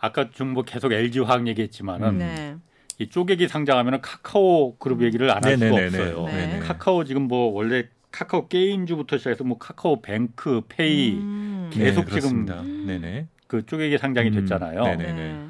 [0.00, 2.18] 아까 좀뭐 계속 LG 화학 얘기했지만은 음.
[2.18, 2.56] 네.
[2.98, 5.74] 이 쪼개기 상장하면은 카카오 그룹 얘기를 안 할 수가.
[5.74, 6.26] 없어요.
[6.26, 6.58] 네.
[6.60, 11.70] 카카오 지금 뭐 원래 카카오 게임주부터 시작해서 뭐 카카오 뱅크, 페이 음.
[11.72, 12.46] 계속 네, 지금.
[12.86, 13.26] 네네.
[13.46, 14.82] 그 쪼개기 상장이 음, 됐잖아요.
[14.82, 15.12] 네네.
[15.12, 15.46] 네.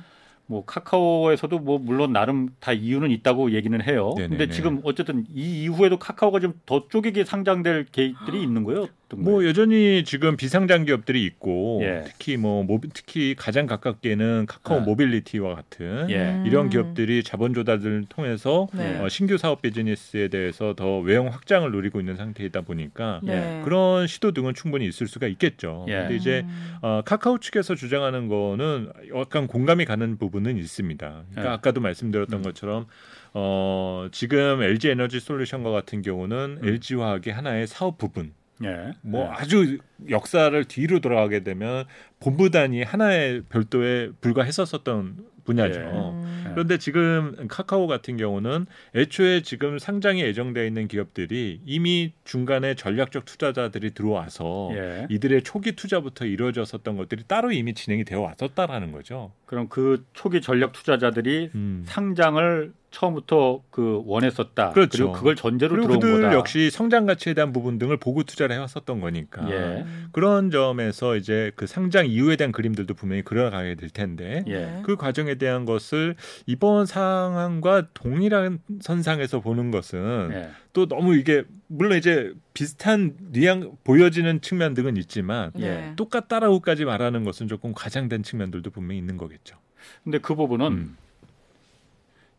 [0.48, 4.12] 뭐 카카오에서도 뭐 물론 나름 다 이유는 있다고 얘기는 해요.
[4.16, 4.36] 네네네.
[4.36, 8.88] 근데 지금 어쨌든 이 이후에도 카카오가 좀 더 쪼개기 상장될 계획들이 있는 거예요.
[9.14, 12.02] 뭐 여전히 지금 비상장 기업들이 있고 예.
[12.06, 14.80] 특히 뭐 모비- 특히 가장 가깝게는 카카오 아.
[14.80, 16.16] 모빌리티와 같은 예.
[16.16, 16.44] 음.
[16.44, 18.98] 이런 기업들이 자본 조달을 통해서 네.
[18.98, 23.60] 어, 신규 사업 비즈니스에 대해서 더 외형 확장을 노리고 있는 상태이다 보니까 네.
[23.64, 25.84] 그런 시도 등은 충분히 있을 수가 있겠죠.
[25.88, 25.92] 예.
[25.98, 26.74] 근데 이제 음.
[26.82, 31.06] 어, 카카오 측에서 주장하는 거는 약간 공감이 가는 부분 은 있습니다.
[31.08, 31.48] 그러니까 네.
[31.48, 32.42] 아까도 말씀드렸던 음.
[32.42, 32.86] 것처럼
[33.32, 36.68] 어, 지금 LG 에너지 솔루션과 같은 경우는 음.
[36.68, 38.32] LG 화학의 하나의 사업 부분,
[38.64, 38.92] 예.
[39.02, 39.28] 뭐 예.
[39.30, 41.84] 아주 역사를 뒤로 돌아가게 되면
[42.20, 45.80] 본부 단위 하나의 별도에 불과했었었던 분야죠.
[45.80, 45.84] 예.
[45.84, 46.50] 음.
[46.52, 53.92] 그런데 지금 카카오 같은 경우는 애초에 지금 상장이 예정되어 있는 기업들이 이미 중간에 전략적 투자자들이
[53.92, 55.06] 들어와서 예.
[55.08, 59.32] 이들의 초기 투자부터 이루어졌었던 것들이 따로 이미 진행이 되어 왔었다라는 거죠.
[59.46, 61.84] 그럼 그 초기 전략 투자자들이 음.
[61.86, 64.70] 상장을 처음부터 그 원했었다.
[64.70, 65.04] 그렇죠.
[65.04, 66.34] 리고 그걸 전제로 그리고 들어온 거다.
[66.34, 69.84] 역시 성장 가치에 대한 부분 등을 보고 투자를 해왔었던 거니까 예.
[70.12, 74.80] 그런 점에서 이제 그 상장 이후에 대한 그림들도 분명히 그려가게 될 텐데 예.
[74.84, 80.50] 그 과정에 대한 것을 이번 상황과 동일한 선상에서 보는 것은 예.
[80.72, 85.68] 또 너무 이게 물론 이제 비슷한 뉘앙 보여지는 측면들은 있지만 예.
[85.68, 85.92] 네.
[85.96, 89.56] 똑같다라고까지 말하는 것은 조금 과장된 측면들도 분명히 있는 거겠죠.
[90.04, 90.96] 근데 그 부분은 음.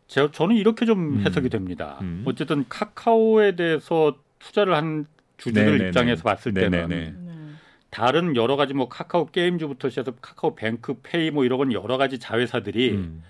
[0.08, 1.24] 제, 저는 이렇게 좀 음.
[1.26, 2.00] 해석이 됩니다.
[2.02, 2.24] 음.
[2.26, 5.06] 어쨌든 카카오에 대해서 투자를 한
[5.38, 5.88] 주주들 네네네.
[5.89, 7.12] 입장에서 봤을 때는 네네네.
[7.12, 7.28] 네.
[7.89, 12.91] 다른 여러 가지 뭐 카카오 게임즈부터 시작해서 카카오 뱅크 페이 뭐 이런 여러 가지 자회사들이
[12.91, 13.24] 음.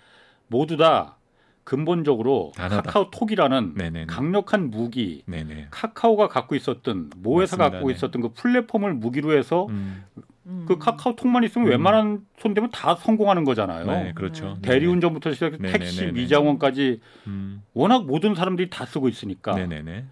[0.47, 1.17] 모두 다
[1.63, 2.53] 근본적으로.
[2.55, 4.05] 카카오톡이라는 네네네.
[4.05, 5.67] 강력한 무기 네네.
[5.69, 7.69] 카카오가 갖고 있었던 모 회사 맞습니다.
[7.77, 7.95] 갖고 네.
[7.95, 10.05] 있었던 그 플랫폼을 무기로 해서 음.
[10.47, 10.65] 음.
[10.67, 11.71] 그 카카오톡만 있으면 음.
[11.71, 13.85] 웬만한 손대면 다 성공하는 거잖아요.
[13.85, 14.57] 네, 그렇죠.
[14.61, 14.69] 네.
[14.69, 15.85] 대리운전부터 시작해서 네네네네.
[15.85, 17.63] 택시, 미장원까지 음.
[17.73, 20.05] 워낙 모든 사람들이 다 쓰고 있으니까 네네네.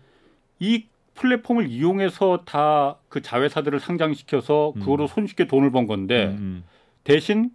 [0.60, 4.80] 이 플랫폼을 이용해서 다 그 자회사들을 상장시켜서 음.
[4.82, 6.66] 그거로 손쉽게 돈을 번 건데 음,
[7.06, 7.50] 대신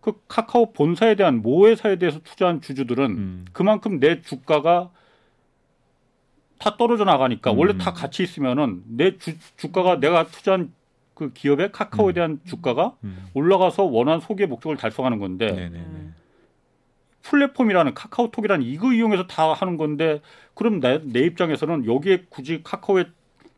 [0.00, 3.44] 그 카카오 본사에 대한 모회사에 대해서 투자한 주주들은 음.
[3.52, 4.92] 그만큼 내 주가가
[6.60, 7.58] 다 떨어져 나가니까 음.
[7.58, 10.72] 원래 다 같이 있으면은 내 주, 주가가 내가 투자한
[11.20, 12.14] 그 기업의 카카오에 음.
[12.14, 13.26] 대한 주가가 음.
[13.34, 15.84] 올라가서 원한 소기의 목적을 달성하는 건데 네네네.
[17.24, 20.22] 플랫폼이라는 카카오톡이라는 이거 이용해서 다 하는 건데
[20.54, 23.04] 그럼 내, 내 입장에서는 여기에 굳이 카카오에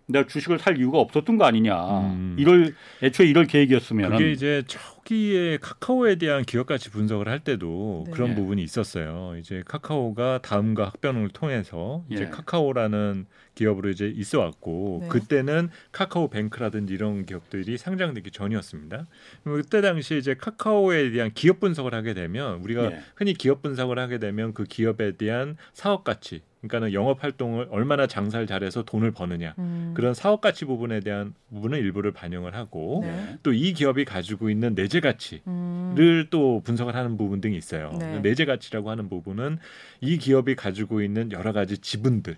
[0.07, 2.01] 내가 주식을 살 이유가 없었던 거 아니냐.
[2.01, 2.37] 음.
[2.37, 4.65] 이럴 애초에 이럴 계획이었으면 그게 이제
[5.03, 8.13] 초기에 카카오에 대한 기업 가치 분석을 할 때도 네.
[8.13, 8.35] 그런 예.
[8.35, 9.35] 부분이 있었어요.
[9.39, 12.29] 이제 카카오가 다음과 합병을 통해서 이제 예.
[12.29, 15.09] 카카오라는 기업으로 이제 있어 왔고 네.
[15.09, 19.07] 그때는 카카오 뱅크라든지 이런 기업들이 상장되기 전이었습니다.
[19.45, 23.01] 그때 당시 이제 카카오에 대한 기업 분석을 하게 되면 우리가 예.
[23.17, 28.47] 흔히 기업 분석을 하게 되면 그 기업에 대한 사업 가치 그러니까는 영업 활동을 얼마나 장사를
[28.47, 29.93] 잘해서 돈을 버느냐 음.
[29.95, 33.39] 그런 사업 가치 부분에 대한 부분을 일부를 반영을 하고 네.
[33.43, 36.27] 또이 기업이 가지고 있는 내재 가치를 음.
[36.29, 37.97] 또 분석을 하는 부분 등이 있어요.
[37.99, 38.21] 네.
[38.21, 39.59] 내재 가치라고 하는 부분은
[40.03, 42.37] 이 기업이 가지고 있는 여러 가지 지분들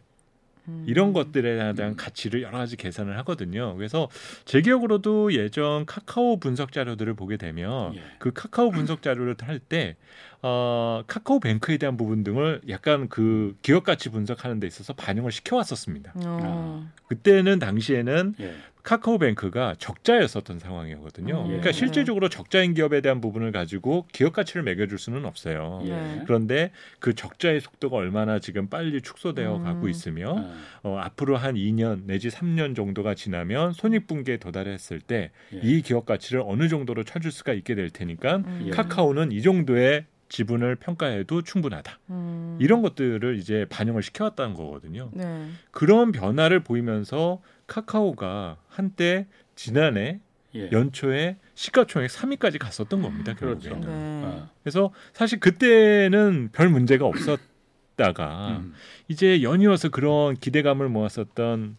[0.68, 0.84] 음.
[0.86, 1.96] 이런 것들에 대한 음.
[1.96, 3.74] 가치를 여러 가지 계산을 하거든요.
[3.76, 4.08] 그래서
[4.44, 8.02] 제 기억으로도 예전 카카오 분석 자료들을 보게 되면 예.
[8.20, 9.96] 그 카카오 분석 자료를 할 때
[10.40, 16.12] 어, 카카오 뱅크에 대한 부분 등을 약간 그 기업 가치 분석하는 데 있어서 반영을 시켜왔었습니다.
[16.16, 16.88] 어.
[17.08, 18.54] 그때는 당시에는 예.
[18.84, 21.40] 카카오뱅크가 적자였었던 상황이거든요.
[21.40, 21.46] 음.
[21.46, 21.72] 그러니까 예.
[21.72, 25.80] 실질적으로 적자인 기업에 대한 부분을 가지고 기업 가치를 매겨줄 수는 없어요.
[25.84, 25.90] 예.
[25.90, 26.22] 네.
[26.26, 26.70] 그런데
[27.00, 29.64] 그 적자의 속도가 얼마나 지금 빨리 축소되어 음.
[29.64, 35.30] 가고 있으며 어, 어, 앞으로 한 2년 내지 3년 정도가 지나면 손익분기에 도달했을 때이
[35.62, 35.80] 예.
[35.80, 38.64] 기업 가치를 어느 정도로 찾을 수가 있게 될 테니까 음.
[38.66, 38.70] 예.
[38.70, 42.00] 카카오는 이 정도의 지분을 평가해도 충분하다.
[42.10, 42.58] 음.
[42.60, 45.10] 이런 것들을 이제 반영을 시켜왔다는 거거든요.
[45.12, 45.48] 네.
[45.70, 50.20] 그런 변화를 보이면서 카카오가 한때 지난해
[50.54, 50.70] 예.
[50.70, 53.34] 연초에 시가총액 3위까지 갔었던 겁니다.
[53.34, 53.70] 그렇죠.
[53.70, 54.20] 결국에는.
[54.20, 54.26] 네.
[54.26, 54.48] 어.
[54.62, 58.74] 그래서 사실 그때는 별 문제가 없었다가 음.
[59.08, 61.76] 이제 연이어서 그런 기대감을 모았었던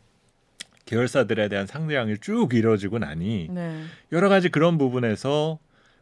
[0.86, 3.84] 계열사들에 대한 상장이 쭉 이루어지고 나니 네.
[4.12, 5.58] 여러 가지 그런 부분에서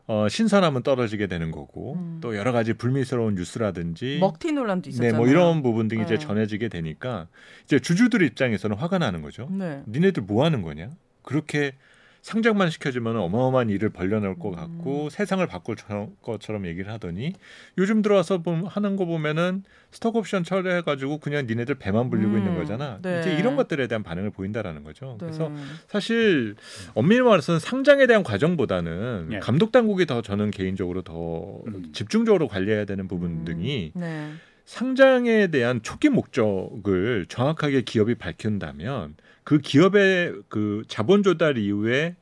[0.06, 2.18] 어, 신선함은 떨어지게 되는 거고 음.
[2.22, 5.12] 또 여러 가지 불미스러운 뉴스라든지 먹튀 논란도 있었잖아요.
[5.13, 6.20] 네, 뭐 이런 부분 등이 이제 네.
[6.20, 7.28] 전해지게 되니까
[7.63, 9.48] 이제 주주들 입장에서는 화가 나는 거죠.
[9.50, 9.82] 네.
[9.88, 10.89] 니네들 뭐 하는 거냐?
[11.22, 11.74] 그렇게
[12.23, 14.55] 상장만 시켜주면 어마어마한 일을 벌려놓을 것 음.
[14.55, 17.33] 같고 세상을 바꿀 처- 것처럼 얘기를 하더니
[17.77, 22.38] 요즘 들어와서 보- 하는 거 보면은 스톡옵션 처리해가지고 그냥 니네들 배만 불리고 음.
[22.38, 22.99] 있는 거잖아.
[23.01, 23.19] 네.
[23.19, 25.17] 이제 이런 것들에 대한 반응을 보인다라는 거죠.
[25.19, 25.25] 네.
[25.25, 25.51] 그래서
[25.89, 26.55] 사실
[26.93, 29.39] 엄밀히 말해서는 상장에 대한 과정보다는 예.
[29.39, 31.89] 감독 당국이 더 저는 개인적으로 더 음.
[31.91, 33.45] 집중적으로 관리해야 되는 부분 음.
[33.45, 34.29] 등이 네.
[34.63, 42.15] 상장에 대한 초기 목적을 정확하게 기업이 밝힌다면 그 기업의 그 자본 조달 이후에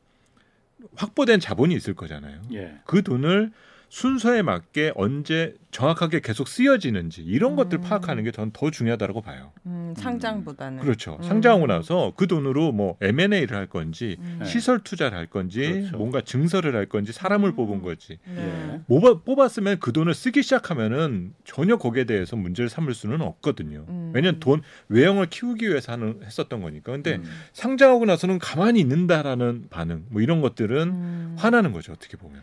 [0.95, 2.41] 확보된 자본이 있을 거잖아요.
[2.53, 2.79] 예.
[2.86, 3.51] 그 돈을
[3.91, 7.56] 순서에 맞게 언제 정확하게 계속 쓰여지는지 이런 음.
[7.58, 9.51] 것들 파악하는 게 저는 더 중요하다고 봐요.
[9.65, 11.17] 음, 상장보다는 그렇죠.
[11.17, 11.23] 음.
[11.23, 14.38] 상장하고 나서 그 돈으로 뭐 M&A를 할 건지 음.
[14.39, 14.45] 네.
[14.45, 15.97] 시설 투자를 할 건지 그렇죠.
[15.97, 17.56] 뭔가 증설을 할 건지 사람을 음.
[17.56, 18.17] 뽑은 거지.
[18.34, 18.82] 네.
[18.88, 23.86] 뽑아, 뽑았으면 그 돈을 쓰기 시작하면은 전혀 거기에 대해서 문제를 삼을 수는 없거든요.
[23.89, 24.13] 음.
[24.15, 26.93] 왜냐하면 돈 외형을 키우기 위해서 하는 했었던 거니까.
[26.93, 27.23] 근데 음.
[27.51, 31.36] 상장하고 나서는 가만히 있는다라는 반응, 뭐 이런 것들은 음.
[31.38, 31.91] 화나는 거죠.
[31.91, 32.41] 어떻게 보면.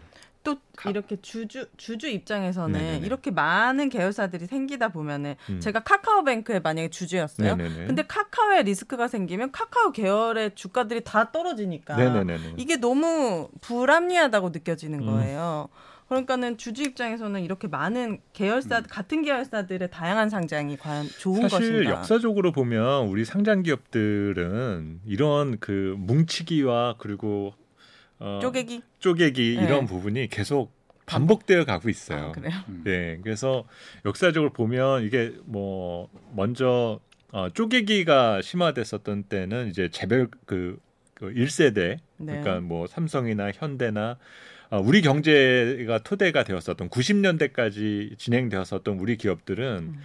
[0.48, 3.06] 또 이렇게 주주 주주 입장에서는 네네네.
[3.06, 5.60] 이렇게 많은 계열사들이 생기다 보면은 음.
[5.60, 7.56] 제가 카카오뱅크에 만약에 주주였어요.
[7.56, 7.86] 네네네.
[7.86, 12.54] 근데 카카오에 리스크가 생기면 카카오 계열의 주가들이 다 떨어지니까 네네네.
[12.56, 15.06] 이게 너무 불합리하다고 느껴지는 음.
[15.06, 15.68] 거예요.
[16.08, 21.90] 그러니까는 주주 입장에서는 이렇게 많은 계열사 같은 계열사들의 다양한 상장이 과연 좋은 사실 것인가?
[21.90, 27.52] 역사적으로 보면 우리 상장 기업들은 이런 그 뭉치기와 그리고
[28.20, 29.64] 어, 쪼개기 쪼개기 네.
[29.64, 30.72] 이런 부분이 계속
[31.06, 32.28] 반복되어 가고 있어요.
[32.28, 32.52] 아, 그래요.
[32.84, 33.64] 네, 그래서
[34.04, 37.00] 역사적으로 보면 이게 뭐 먼저
[37.32, 40.78] 어, 쪼개기가 심화됐었던 때는 이제 재벌 그,
[41.14, 42.40] 그 1세대 네.
[42.40, 44.16] 그러니까 뭐 삼성이나 현대나 어,
[44.70, 50.00] 우리 경제가 토대가 되었었던 90년대까지 진행되었었던 우리 기업들은 음.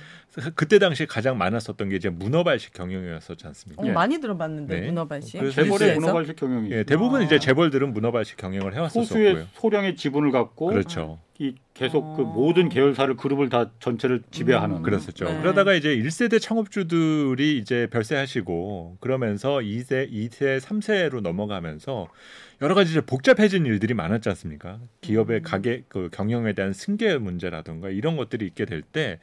[0.55, 3.83] 그때 당시 가장 많았었던 게 이제 문어발식 경영이었었지 않습니까?
[3.83, 3.91] 어, 예.
[3.91, 4.87] 많이 들어봤는데 네.
[4.87, 5.37] 문어발 씨.
[5.37, 5.95] 그래서 재벌의?
[5.95, 7.23] 문어발식 경영이 예, 대부분 아.
[7.23, 9.03] 이제 재벌들은 문어발식 경영을 해왔었고요.
[9.03, 11.19] 소수의 소량의 지분을 갖고 그렇죠.
[11.39, 12.25] 이 계속 그 어.
[12.25, 14.81] 모든 계열사를 그룹을 다 전체를 지배하는 음.
[14.81, 15.25] 그랬었죠.
[15.25, 15.41] 네.
[15.41, 22.07] 그러다가 이제 1세대 창업주들이 이제 별세하시고 그러면서 2세, 2세, 3세로 넘어가면서
[22.63, 24.79] 여러 가지 이제 복잡해진 일들이 많았지 않습니까?
[25.01, 25.43] 기업의 음.
[25.43, 29.19] 가게 그 경영에 대한 승계 문제라든가 이런 것들이 있게 될 때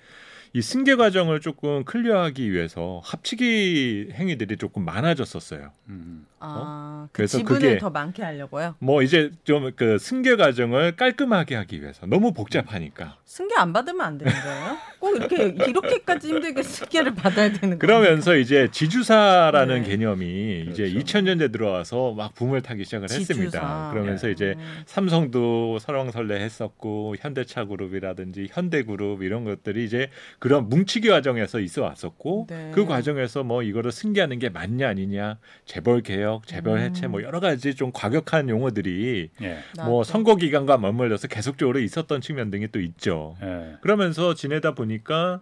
[0.53, 5.70] 이 승계 과정을 조금 클리어하기 위해서 합치기 행위들이 조금 많아졌었어요.
[5.88, 6.26] 음.
[6.42, 8.74] 아, 그 그래서 지분을 그게- 더 많게 하려고요.
[8.79, 14.18] 뭐 이제 좀 그 승계 과정을 깔끔하게 하기 위해서 너무 복잡하니까 승계 안 받으면 안
[14.18, 14.76] 되는 거예요?
[14.98, 17.79] 꼭 이렇게 이렇게까지 힘들게 승계를 받아야 되는 거예요?
[17.79, 19.88] 그러면서 이제 지주사라는 네.
[19.88, 20.98] 개념이 이제 그렇죠.
[21.18, 23.33] 2000년대 들어와서 막 붐을 타기 시작을 지주사.
[23.35, 23.90] 했습니다.
[23.92, 24.33] 그러면서 네.
[24.33, 24.83] 이제 음.
[24.87, 32.70] 삼성도 설왕설래 했었고 현대차 그룹이라든지 현대그룹 이런 것들이 이제 그런 뭉치기 과정에서 있어 왔었고 네.
[32.74, 37.12] 그 과정에서 뭐 이거를 승계하는 게 맞냐 아니냐 재벌 개혁, 재벌 해체 음.
[37.12, 39.58] 뭐 여러 가지 좀 과격한 용어들이 예.
[39.84, 40.04] 뭐.
[40.04, 43.36] 선거 기간과 맞물려서 계속적으로 있었던 측면 등이 또 있죠.
[43.42, 43.76] 예.
[43.80, 45.40] 그러면서 지내다 보니까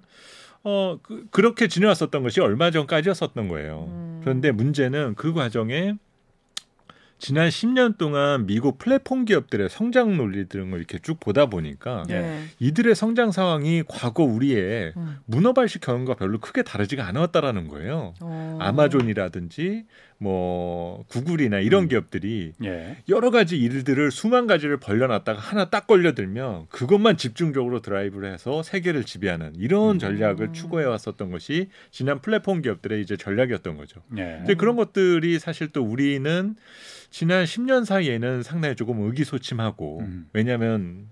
[0.64, 3.86] 어 그, 그렇게 지내왔었던 것이 얼마 전까지였었던 거예요.
[3.88, 4.20] 음.
[4.22, 5.94] 그런데 문제는 그 과정에
[7.18, 12.20] 지난 10년 동안 미국 플랫폼 기업들의 성장 논리 등을 이렇게 쭉 보다 보니까 예.
[12.20, 12.44] 네.
[12.60, 15.16] 이들의 성장 상황이 과거 우리의 음.
[15.26, 18.14] 문어발식 경험과 별로 크게 다르지가 않았다라는 거예요.
[18.20, 18.58] 어.
[18.60, 19.84] 아마존이라든지
[20.20, 21.88] 뭐 구글이나 이런 음.
[21.88, 22.96] 기업들이 예.
[23.08, 29.54] 여러 가지 일들을 수만 가지를 벌려놨다가 하나 딱 걸려들면 그것만 집중적으로 드라이브를 해서 세계를 지배하는
[29.56, 29.98] 이런 음.
[30.00, 34.02] 전략을 추구해 왔었던 것이 지난 플랫폼 기업들의 이제 전략이었던 거죠.
[34.16, 34.38] 예.
[34.38, 36.56] 근데 그런 것들이 사실 또 우리는
[37.10, 40.28] 지난 10년 사이에는 상당히 조금 의기소침하고 음.
[40.32, 41.08] 왜냐하면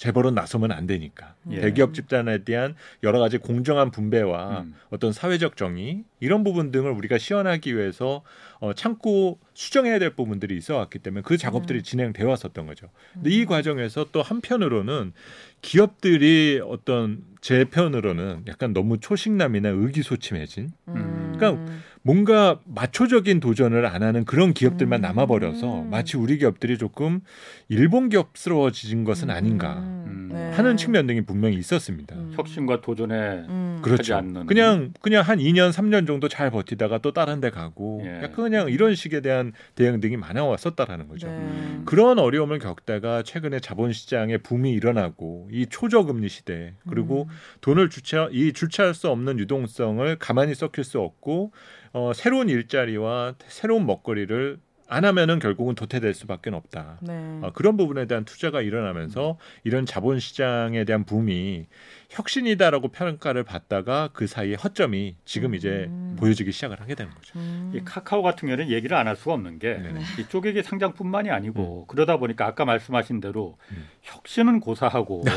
[0.00, 1.60] 재벌은 나서면 안 되니까 예.
[1.60, 4.74] 대기업 집단에 대한 여러 가지 공정한 분배와 음.
[4.88, 8.22] 어떤 사회적 정의 이런 부분 등을 우리가 시연하기 위해서
[8.60, 11.82] 어, 참고 수정해야 될 부분들이 있어 왔기 때문에 그 작업들이 음.
[11.82, 12.88] 진행되어 왔었던 거죠.
[13.12, 15.12] 근데 이 과정에서 또 한편으로는
[15.60, 21.34] 기업들이 어떤 제 편으로는 약간 너무 초식남이나 의기소침해진 음.
[21.36, 21.62] 그러니까
[22.02, 25.02] 뭔가 마초적인 도전을 안 하는 그런 기업들만 음.
[25.02, 27.20] 남아 버려서 마치 우리 기업들이 조금
[27.68, 30.30] 일본 기업스러워진 것은 아닌가 음.
[30.32, 30.50] 네.
[30.50, 32.16] 하는 측면 등이 분명히 있었습니다.
[32.16, 32.32] 음.
[32.34, 33.14] 혁신과 도전에
[33.48, 33.80] 음.
[33.82, 34.16] 그렇죠.
[34.16, 34.46] 않는.
[34.46, 38.16] 그냥 그냥 한 2년 3년 정도 잘 버티다가 또 다른 데 가고 예.
[38.16, 41.26] 약간 그냥 이런 식에 대한 대응 등이 많아 왔었다라는 거죠.
[41.26, 41.34] 네.
[41.34, 41.82] 음.
[41.84, 47.34] 그런 어려움을 겪다가 최근에 자본 시장의 붐이 일어나고 이 초저금리 시대 그리고 음.
[47.60, 51.52] 돈을 주체 이 주체할 수 없는 유동성을 가만히 썩힐 수 없고
[51.92, 54.58] 어, 새로운 일자리와 새로운 먹거리를
[54.92, 56.98] 안 하면은 결국은 도태될 수밖에 없다.
[57.00, 57.12] 네.
[57.42, 61.66] 어, 그런 부분에 대한 투자가 일어나면서 이런 자본 시장에 대한 붐이
[62.08, 66.16] 혁신이다라고 평가를 받다가 그 사이에 허점이 지금 이제 음.
[66.18, 67.38] 보여지기 시작을 하게 되는 거죠.
[67.38, 67.70] 음.
[67.72, 70.00] 이 카카오 같은 경우는 얘기를 안 할 수가 없는 게 네네.
[70.18, 73.86] 이 쪼개기 상장뿐만이 아니고 그러다 보니까 아까 말씀하신 대로 음.
[74.02, 75.30] 혁신은 고사하고 네.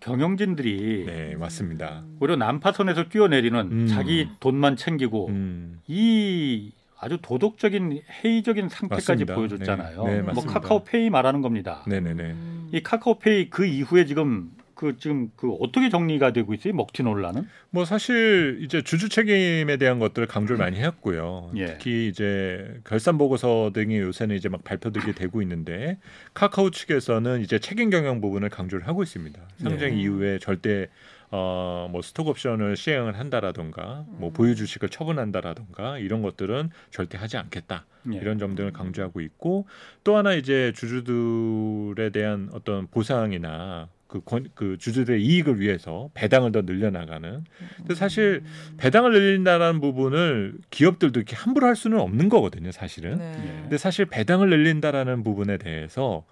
[0.00, 2.04] 경영진들이 네, 맞습니다.
[2.20, 3.86] 오히려 난파선에서 뛰어내리는 음.
[3.86, 9.34] 자기 돈만 챙기고 음, 이 아주 도덕적인 회의적인 상태까지 맞습니다.
[9.34, 10.04] 보여줬잖아요.
[10.04, 10.60] 네, 네, 뭐 맞습니다.
[10.60, 11.82] 카카오페이 말하는 겁니다.
[11.86, 12.22] 네네네.
[12.24, 12.68] 음.
[12.72, 16.72] 이 카카오페이 그 이후에 지금 그 지금 그 어떻게 정리가 되고 있어요?
[16.72, 17.46] 먹튀 논란은?
[17.68, 21.50] 뭐 사실 이제 주주 책임에 대한 것들을 강조를 많이 했고요.
[21.56, 21.66] 예.
[21.66, 25.98] 특히 이제 결산 보고서 등이 요새는 이제 막 발표되게 되고 있는데
[26.32, 29.38] 카카오 측에서는 이제 책임 경영 부분을 강조를 하고 있습니다.
[29.58, 30.00] 상장 예.
[30.00, 30.88] 이후에 절대
[31.28, 34.32] 어뭐 스톡 옵션을 시행을 한다라던가 뭐 음.
[34.32, 37.84] 보유 주식을 처분한다라던가 이런 것들은 절대 하지 않겠다.
[38.14, 38.16] 예.
[38.16, 39.66] 이런 점들을 강조하고 있고
[40.04, 46.62] 또 하나 이제 주주들에 대한 어떤 보상이나 그, 권, 그 주주들의 이익을 위해서 배당을 더
[46.62, 47.44] 늘려나가는.
[47.76, 48.42] 근데 사실
[48.76, 53.18] 배당을 늘린다라는 부분을 기업들도 이렇게 함부로 할 수는 없는 거거든요, 사실은.
[53.18, 53.32] 네.
[53.62, 56.24] 근데 사실 배당을 늘린다라는 부분에 대해서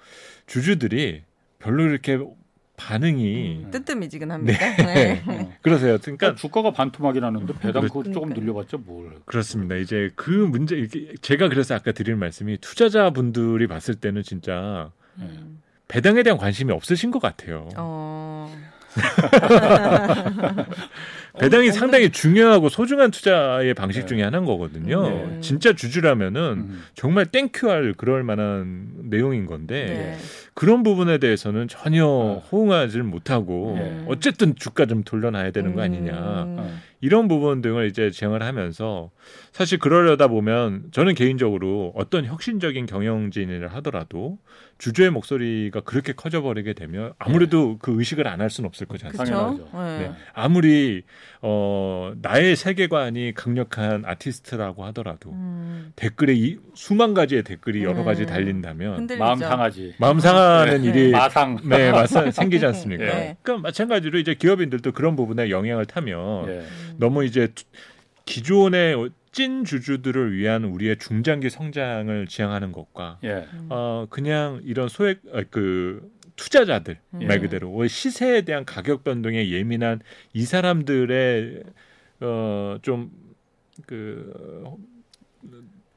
[0.46, 1.22] 주주들이
[1.60, 2.18] 별로 이렇게
[2.76, 4.76] 반응이 음, 뜨뜻미지근합니까?
[4.76, 5.22] 네.
[5.26, 5.52] 어.
[5.62, 5.98] 그러세요.
[5.98, 8.40] 그러니까 그러니까 주가가 반토막이 나는데 배당 그거 조금 그러니까요.
[8.40, 9.12] 늘려봤자 뭘.
[9.24, 9.76] 그렇습니다.
[9.76, 15.60] 이제 그 문제 이렇게 제가 그래서 아까 드린 말씀이 투자자분들이 봤을 때는 진짜 음.
[15.88, 17.68] 배당에 대한 관심이 없으신 것 같아요.
[17.76, 18.56] 어.
[21.38, 24.06] 배당이 어, 상당히 중요하고 소중한 투자의 방식 네.
[24.06, 25.08] 중에 하나인 거거든요.
[25.08, 25.38] 네.
[25.40, 26.84] 진짜 주주라면은 음.
[26.94, 30.18] 정말 땡큐할 그럴 만한 내용인 건데 네.
[30.58, 32.42] 그런 부분에 대해서는 전혀 어.
[32.50, 34.04] 호응하지를 못하고 네.
[34.08, 35.84] 어쨌든 주가 좀 돌려놔야 되는 거 음.
[35.84, 36.78] 아니냐 어.
[37.00, 39.12] 이런 부분 등을 이제 지향을 하면서
[39.52, 44.38] 사실 그러려다 보면 저는 개인적으로 어떤 혁신적인 경영진을 하더라도
[44.78, 49.36] 주주의 목소리가 그렇게 커져버리게 되면 아무래도 그 의식을 안 할 수는 없을 거지 않습니까?
[49.36, 49.68] 당연하죠.
[49.98, 50.12] 네.
[50.32, 51.02] 아무리
[51.40, 55.92] 어 나의 세계관이 강력한 아티스트라고 하더라도 음.
[55.96, 58.26] 댓글에 이, 수만 가지의 댓글이 여러 가지 음.
[58.26, 59.24] 달린다면 흔들리죠.
[59.24, 59.94] 마음 상하지.
[59.98, 60.88] 마음 상하 는 네.
[60.88, 61.58] 일이 마상.
[61.64, 63.04] 네, 맞 생기지 않습니까?
[63.04, 63.36] 네.
[63.42, 66.52] 그러니까 마찬가지로 이제 기업인들도 그런 부분에 영향을 타면 예.
[66.60, 66.94] 음.
[66.98, 67.64] 너무 이제 투-
[68.24, 73.46] 기존의 찐 주주들을 위한 우리의 중장기 성장을 지향하는 것과 예.
[73.68, 76.00] 어 그냥 이런 소액 아, 그
[76.36, 77.26] 투자자들 음.
[77.26, 80.00] 말 그대로 왜 시세에 대한 가격 변동에 예민한
[80.32, 81.62] 이 사람들의
[82.20, 83.12] 어좀그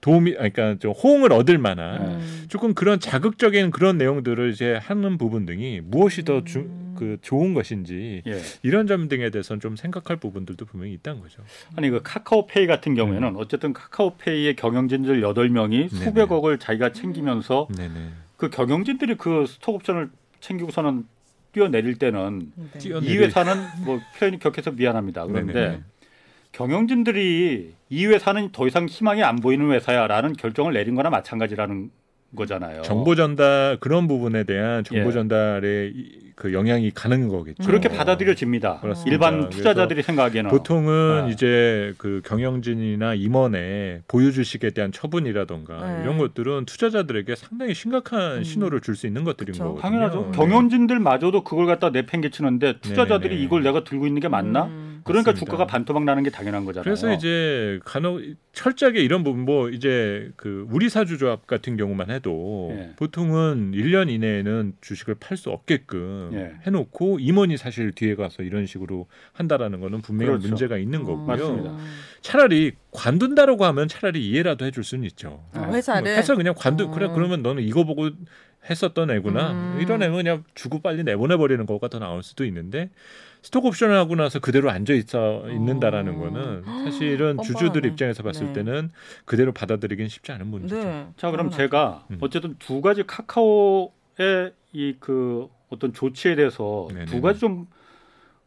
[0.02, 2.46] 도움이 아니, 그러니까 좀 호응을 얻을 만한 음.
[2.50, 6.96] 조금 그런 자극적인 그런 내용들을 이제 하는 부분 등이 무엇이 더 주, 음.
[6.98, 8.42] 그 좋은 것인지 예.
[8.64, 11.44] 이런 점 등에 대해서는 좀 생각할 부분들도 분명히 있다는 거죠.
[11.76, 17.94] 아니 그 카카오페이 같은 경우에는 어쨌든 카카오페이의 경영진들 8명이 수백억을 자기가 챙기면서 네네.
[18.38, 20.10] 그 경영진들이 그 스톡 옵션을
[20.40, 21.06] 챙기고서는
[21.54, 22.80] 뛰어내릴 때는 네.
[23.04, 23.54] 이 회사는
[23.86, 25.28] 뭐 표현이 격해서 미안합니다.
[25.28, 25.82] 그런데 네네.
[26.52, 31.90] 경영진들이 이 회사는 더 이상 희망이 안 보이는 회사야라는 결정을 내린 거나 마찬가지라는
[32.36, 32.82] 거잖아요.
[32.84, 35.12] 정보 전달 그런 부분에 대한 정보 예.
[35.12, 37.62] 전달에 이- 그 영향이 가는 거겠죠.
[37.64, 37.92] 그렇게 어.
[37.92, 38.80] 받아들여집니다.
[38.80, 39.12] 그렇습니다.
[39.14, 41.34] 일반 투자자들이 생각하기에는 보통은 네.
[41.34, 46.04] 이제 그 경영진이나 임원의 보유 주식에 대한 처분이라던가 네.
[46.04, 48.44] 이런 것들은 투자자들에게 상당히 심각한 음.
[48.44, 49.64] 신호를 줄 수 있는 것들인 그쵸.
[49.66, 49.82] 거거든요.
[49.82, 50.30] 당연하죠.
[50.32, 50.38] 네.
[50.38, 53.44] 경영진들마저도 그걸 갖다 내팽개치는데 투자자들이 네네네.
[53.46, 54.66] 이걸 내가 들고 있는 게 맞나?
[54.66, 54.91] 음.
[55.04, 55.46] 그러니까 맞습니다.
[55.46, 56.84] 주가가 반토막 나는 게 당연한 거잖아요.
[56.84, 58.22] 그래서 이제 간혹
[58.54, 62.92] 철저하게 이런 부분 뭐 이제 그 우리 사주 조합 같은 경우만 해도 예.
[62.96, 66.52] 보통은 1년 이내에는 주식을 팔 수 없게끔 예.
[66.68, 70.48] 해놓고 임원이 사실 뒤에 가서 이런 식으로 한다라는 거는 분명히 그렇죠.
[70.48, 71.26] 문제가 있는 거고요.
[71.26, 71.78] 맞습니다.
[72.22, 75.44] 차라리 관둔다라고 하면 차라리 이해라도 해줄 수는 있죠.
[75.54, 76.92] 어, 뭐 회사를 해서 그냥 관둔 어.
[76.92, 78.10] 그래 그러면 너는 이거 보고
[78.70, 79.80] 했었던 애구나 음.
[79.82, 82.90] 이런 애는 그냥 주고 빨리 내보내 버리는 거가 더 나을 수도 있는데
[83.44, 86.20] 스톡 옵션을 하고 나서 그대로 앉아 있어 있는다라는 어.
[86.20, 87.38] 거는 사실은.
[87.44, 88.54] 주주들 입장에서 봤을 네.
[88.54, 88.92] 때는
[89.26, 90.76] 그대로 받아들이긴 쉽지 않은 문제죠.
[90.84, 91.08] 네.
[91.18, 91.50] 자 그럼.
[91.50, 92.18] 제가 음.
[92.22, 97.06] 어쨌든 두 가지 카카오의 이 그 어떤 조치에 대해서 네네네.
[97.06, 97.66] 두 가지 좀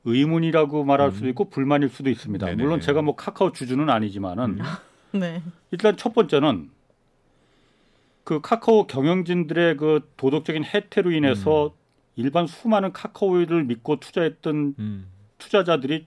[0.05, 1.13] 의문이라고 말할 음.
[1.13, 2.45] 수도 있고 불만일 수도 있습니다.
[2.47, 2.63] 네네네.
[2.63, 4.63] 물론 제가 뭐 카카오 주주는 아니지만은 음.
[5.19, 5.43] 네.
[5.71, 6.71] 일단 첫 번째는
[8.25, 11.84] 그 카카오 경영진들의 그 도덕적인 해태로 인해서 음.
[12.17, 15.07] 일반 수많은 카카오를 믿고 투자했던 음.
[15.39, 16.07] 투자자들이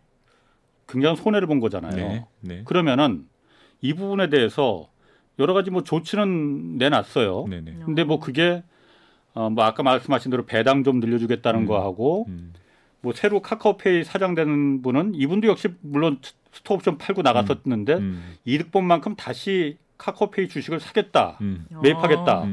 [0.88, 1.96] 굉장히 손해를 본 거잖아요.
[1.96, 3.28] 네, 네, 그러면은
[3.82, 4.90] 이 부분에 대해서
[5.38, 7.46] 여러 가지 뭐 조치는 내놨어요.
[7.50, 7.78] 네, 네.
[7.86, 8.64] 근데 뭐 그게
[9.34, 11.66] 어 뭐 아까 말씀하신 대로 배당 좀 늘려주겠다는 음.
[11.68, 12.54] 거 하고 음.
[13.02, 16.20] 뭐 새로 카카오페이 사장되는 분은 이분도 역시 물론
[16.54, 18.36] 스톡옵션 팔고 나갔었는데 음.
[18.46, 21.38] 이득 본 만큼 다시 카카오페이 주식을 사겠다.
[21.42, 21.66] 음.
[21.84, 22.44] 매입하겠다.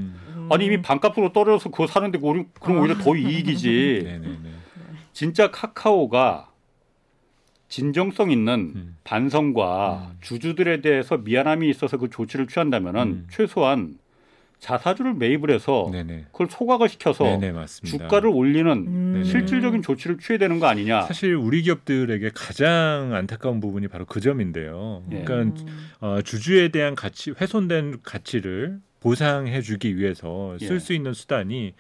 [0.45, 0.49] 음.
[0.49, 0.53] 음.
[0.53, 2.47] 아니 이미 반값으로 떨어져서 그거 사는데 그럼
[2.81, 4.01] 오히려 더 이익이지.
[4.05, 4.51] 네, 네, 네.
[5.13, 6.51] 진짜 카카오가
[7.69, 8.97] 진정성 있는 음.
[9.05, 10.17] 반성과 음.
[10.21, 13.27] 주주들에 대해서 미안함이 있어서 그 조치를 취한다면은 음.
[13.31, 13.99] 최소한
[14.61, 16.25] 자사주를 매입을 해서 네, 네.
[16.33, 18.05] 그걸 소각을 시켜서 네, 네, 맞습니다.
[18.05, 19.13] 주가를 올리는 음.
[19.15, 19.25] 네네.
[19.25, 21.03] 실질적인 조치를 취해야 되는 거 아니냐.
[21.03, 25.03] 사실 우리 기업들에게 가장 안타까운 부분이 바로 그 점인데요.
[25.13, 25.23] 예.
[25.23, 25.89] 그러니까 음.
[26.01, 30.79] 어, 주주에 대한 가치 훼손된 가치를 보상해주기 위해서 쓸 예.
[30.79, 31.75] 수 있는 수단이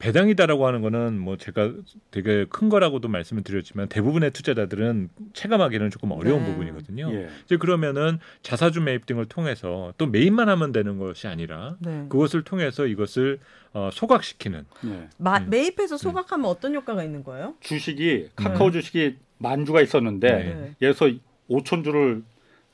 [0.00, 1.72] 배당이다라고 하는 거는 뭐 제가
[2.10, 6.50] 되게 큰 거라고도 말씀을 드렸지만 대부분의 투자자들은 체감하기는 조금 어려운 네.
[6.50, 7.10] 부분이거든요.
[7.12, 7.28] 예.
[7.44, 12.06] 이제 그러면은 자사주 매입 등을 통해서 또 매입만 하면 되는 것이 아니라 네.
[12.08, 13.38] 그것을 통해서 이것을
[13.72, 15.08] 어, 소각시키는 예.
[15.16, 15.48] 마, 음.
[15.48, 17.54] 매입해서 소각하면 어떤 효과가 있는 거예요?
[17.60, 20.74] 주식이 카카오 주식이 만 주가 있었는데 네.
[20.82, 21.08] 예서
[21.48, 22.24] 5천 주를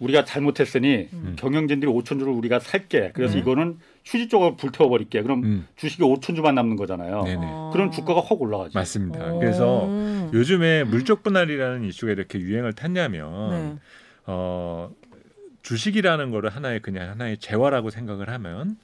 [0.01, 1.37] 우리가 잘못했으니 음.
[1.39, 3.13] 경영진들이 5천 주를 우리가 살게.
[3.15, 3.41] 그래서 네.
[3.41, 5.23] 이거는 휴지 쪽으로 불태워 버릴게.
[5.23, 7.23] 그럼 음, 주식이 5천 주만 남는 거잖아요.
[7.23, 7.47] 네네.
[7.47, 7.71] 어.
[7.73, 8.75] 그럼 주가가 확 올라가지.
[8.75, 9.35] 맞습니다.
[9.35, 9.39] 오.
[9.39, 9.89] 그래서
[10.33, 13.79] 요즘에 물적 분할이라는 이슈가 이렇게 유행을 탔냐면 네.
[14.27, 14.91] 어,
[15.63, 18.77] 주식이라는 거를 하나의 그냥 하나의 재화라고 생각을 하면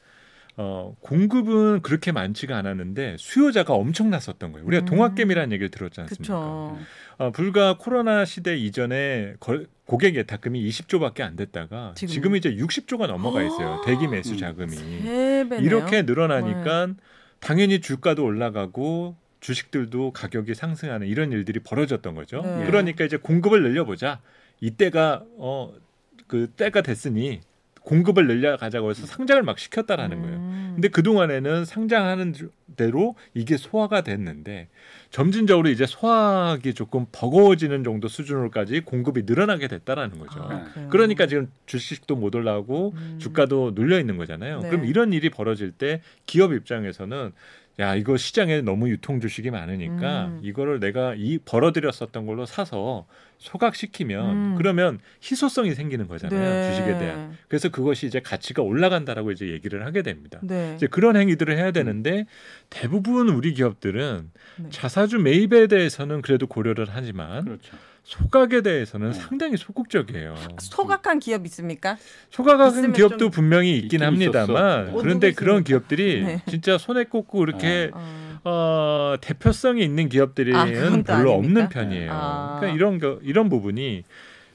[0.59, 4.67] 어, 공급은 그렇게 많지가 않았는데 수요자가 엄청났었던 거예요.
[4.67, 4.87] 우리가 음.
[4.87, 6.35] 동학개미라는 얘기를 들었지 않습니까?
[6.35, 6.79] 그렇죠.
[7.19, 11.95] 어, 불과 코로나 시대 이전에 걸, 고객 예탁금이 20조밖에 안 됐다가?
[11.95, 13.83] 지금 은 이제 60조가 넘어가 있어요.
[13.87, 14.39] 대기 매수 음.
[14.39, 14.77] 자금이.
[14.77, 15.61] 세 배네요.
[15.61, 16.95] 이렇게 늘어나니까
[17.41, 22.43] 당연히 주가도 올라가고 주식들도 가격이 상승하는 이런 일들이 벌어졌던 거죠.
[22.43, 22.67] 네.
[22.67, 24.21] 그러니까 이제 공급을 늘려보자.
[24.61, 25.87] 이때가 어
[26.27, 27.41] 그 때가 됐으니
[27.87, 30.37] 공급을 늘려가자고 해서 상장을 막 시켰다라는 거예요.
[30.37, 30.71] 음.
[30.75, 32.35] 근데 그 동안에는 상장하는
[32.75, 34.69] 대로 이게 소화가 됐는데
[35.11, 40.41] 점진적으로 이제 소화하기 조금 버거워지는 정도 수준으로까지 공급이 늘어나게 됐다라는 거죠.
[40.43, 40.89] 아?
[40.91, 43.19] 그러니까 지금 주식도 못 올라오고 음.
[43.21, 44.61] 주가도 눌려 있는 거잖아요.
[44.63, 44.69] 네.
[44.69, 47.33] 그럼 이런 일이 벌어질 때 기업 입장에서는
[47.79, 50.41] 야 이거 시장에 너무 유통 주식이 많으니까 음.
[50.43, 53.07] 이거를 내가 이 벌어들였었던 걸로 사서
[53.37, 54.55] 소각시키면 음.
[54.57, 56.71] 그러면 희소성이 생기는 거잖아요 네.
[56.71, 57.37] 주식에 대한.
[57.49, 60.41] 그래서 그것이 이제 가치가 올라간다라고 이제 얘기를 하게 됩니다.
[60.43, 60.73] 네.
[60.77, 62.27] 이제 그런 행위들을 해야 되는데
[62.71, 64.69] 대부분 우리 기업들은 네.
[64.71, 67.77] 자사주 매입에 대해서는 그래도 고려를 하지만 그렇죠.
[68.07, 69.19] 소각에 대해서는 네.
[69.19, 70.37] 상당히 소극적이에요.
[70.61, 71.97] 소각한 기업 있습니까?
[72.31, 74.99] 소각한 기업도 좀 분명히 있긴 있긴 합니다만 있었어.
[75.03, 75.65] 그런데 그런?
[75.65, 76.43] 기업들이 네.
[76.49, 78.39] 진짜 손에 꽂고 이렇게 어.
[78.45, 81.31] 어, 대표성이 있는 기업들은 아, 별로 아닙니까?
[81.33, 82.11] 없는 편이에요.
[82.13, 82.57] 아.
[82.61, 84.05] 그러니까 이런 거 이런 부분이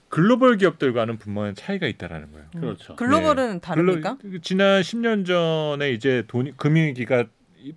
[0.08, 2.46] 글로벌 기업들과는 분명한 차이가 있다라는 거예요.
[2.58, 2.96] 그렇죠.
[2.96, 4.16] 글로벌은 다릅니까?
[4.22, 7.26] 글로- 지난 10년 전에 이제 돈 금융위기가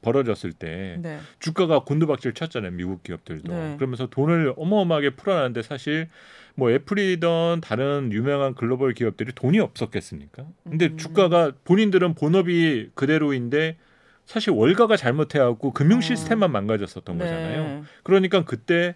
[0.00, 1.18] 벌어졌을 때 네.
[1.40, 3.74] 주가가 곤두박질 쳤잖아요 미국 기업들도 네.
[3.76, 6.08] 그러면서 돈을 어마어마하게 풀어놨는데 사실
[6.54, 10.46] 뭐 애플이던 다른 유명한 글로벌 기업들이 돈이 없었겠습니까?
[10.62, 10.96] 근데 음.
[10.96, 13.76] 주가가 본인들은 본업이 그대로인데
[14.24, 16.00] 사실 월가가 잘못해갖고 금융 어.
[16.00, 17.24] 시스템만 망가졌었던 네.
[17.24, 17.84] 거잖아요.
[18.02, 18.94] 그러니까 그때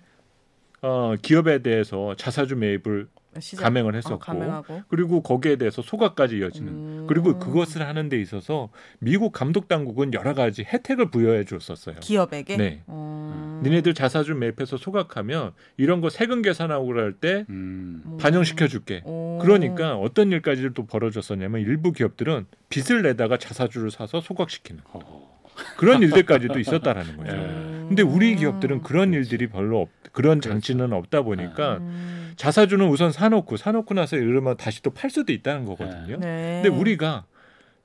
[0.80, 3.08] 어, 기업에 대해서 자사주 매입을
[3.40, 3.62] 시작.
[3.64, 4.82] 감행을 어, 했었고 감행하고.
[4.88, 7.06] 그리고 거기에 대해서 소각까지 이어지는 음.
[7.08, 11.96] 그리고 그것을 하는 데 있어서 미국 감독 당국은 여러 가지 혜택을 부여해 줬었어요.
[12.00, 12.56] 기업에게.
[12.56, 12.82] 네.
[12.86, 13.60] 어.
[13.64, 18.02] 니네들 자사주 매입해서 소각하면 이런 거 세금 계산하고 그럴 때 음.
[18.04, 18.16] 음.
[18.18, 19.02] 반영시켜 줄게.
[19.04, 19.38] 오.
[19.42, 25.38] 그러니까 어떤 일까지를 또 벌어졌었냐면 일부 기업들은 빚을 내다가 자사주를 사서 소각시키는 어.
[25.76, 27.32] 그런 일들까지도 있었다라는 거죠.
[27.32, 27.36] 예.
[27.36, 27.84] 음.
[27.88, 32.17] 근데 우리 기업들은 그런 일들이 별로 없, 그런 장치는 없다 보니까 음.
[32.38, 36.16] 자사주는 우선 사놓고 사놓고 나서 이러면 다시 또 팔 수도 있다는 거거든요.
[36.18, 36.60] 네.
[36.62, 37.24] 근데 우리가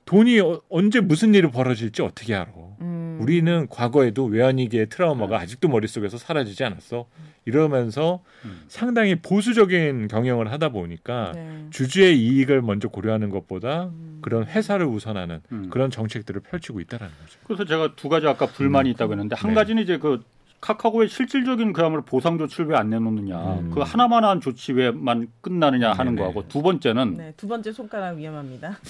[0.06, 2.46] 돈이 어- 언제 무슨 일이 벌어질지 어떻게 알아?
[2.80, 3.18] 음.
[3.20, 7.06] 우리는 과거에도 외환위기의 트라우마가 아직도 머릿속에서 사라지지 않았어.
[7.46, 8.62] 이러면서 음.
[8.68, 11.66] 상당히 보수적인 경영을 하다 보니까 네.
[11.70, 14.18] 주주의 이익을 먼저 고려하는 것보다 음.
[14.22, 15.68] 그런 회사를 우선하는 음.
[15.70, 17.38] 그런 정책들을 펼치고 있다는 거죠.
[17.46, 19.54] 그래서 제가 두 가지 아까 불만이 있다고 했는데 한 네.
[19.54, 20.22] 가지는 이제 그
[20.64, 23.70] 카카오의 실질적인 그야말로 보상 조치를 왜 안 내놓느냐 음.
[23.74, 26.22] 그 하나만 한 조치 왜만 끝나느냐 하는 네네.
[26.22, 28.78] 거하고 두 번째는 네, 두 번째 손가락 위험합니다.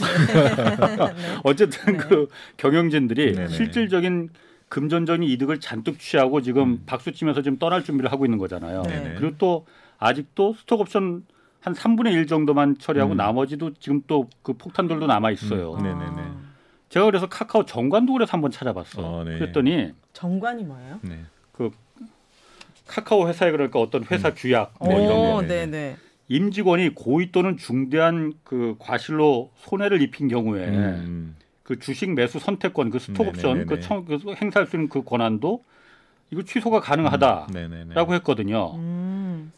[1.17, 1.17] 네.
[1.43, 1.99] 어쨌든 네.
[1.99, 3.49] 그 경영진들이 네네.
[3.49, 4.31] 실질적인
[4.69, 6.83] 금전적인 이득을 잔뜩 취하고 지금 음.
[6.87, 8.83] 박수 치면서 지금 떠날 준비를 하고 있는 거잖아요.
[8.83, 9.15] 네.
[9.19, 9.67] 그리고 또
[9.99, 11.25] 아직도 스톡 옵션
[11.61, 13.17] 한 3분의 1 정도만 처리하고 음.
[13.17, 15.75] 나머지도 지금 또 그 폭탄들도 남아 있어요.
[15.75, 15.83] 음.
[15.83, 16.23] 네네네.
[16.23, 16.35] 아,
[16.89, 19.03] 제가 그래서 카카오 정관도 그래서 한번 찾아봤어.
[19.03, 19.39] 어, 네.
[19.39, 21.01] 그랬더니 정관이 뭐예요?
[21.59, 21.71] 네.
[22.87, 24.35] 카카오 회사에 그러니까 어떤 회사 음.
[24.37, 25.49] 규약 뭐 이런 오, 거 네.
[25.49, 25.97] 네, 네.
[26.29, 31.37] 임직원이 고의 또는 중대한 그 과실로 손해를 입힌 경우에 음.
[31.63, 33.65] 그 주식 매수 선택권 그 스톡옵션 네네네네.
[33.65, 35.65] 그, 청, 그 행사할 수 있는 그 권한도
[36.31, 37.95] 이거 취소가 가능하다라고 네네네.
[37.97, 38.75] 했거든요.
[38.77, 39.53] 음.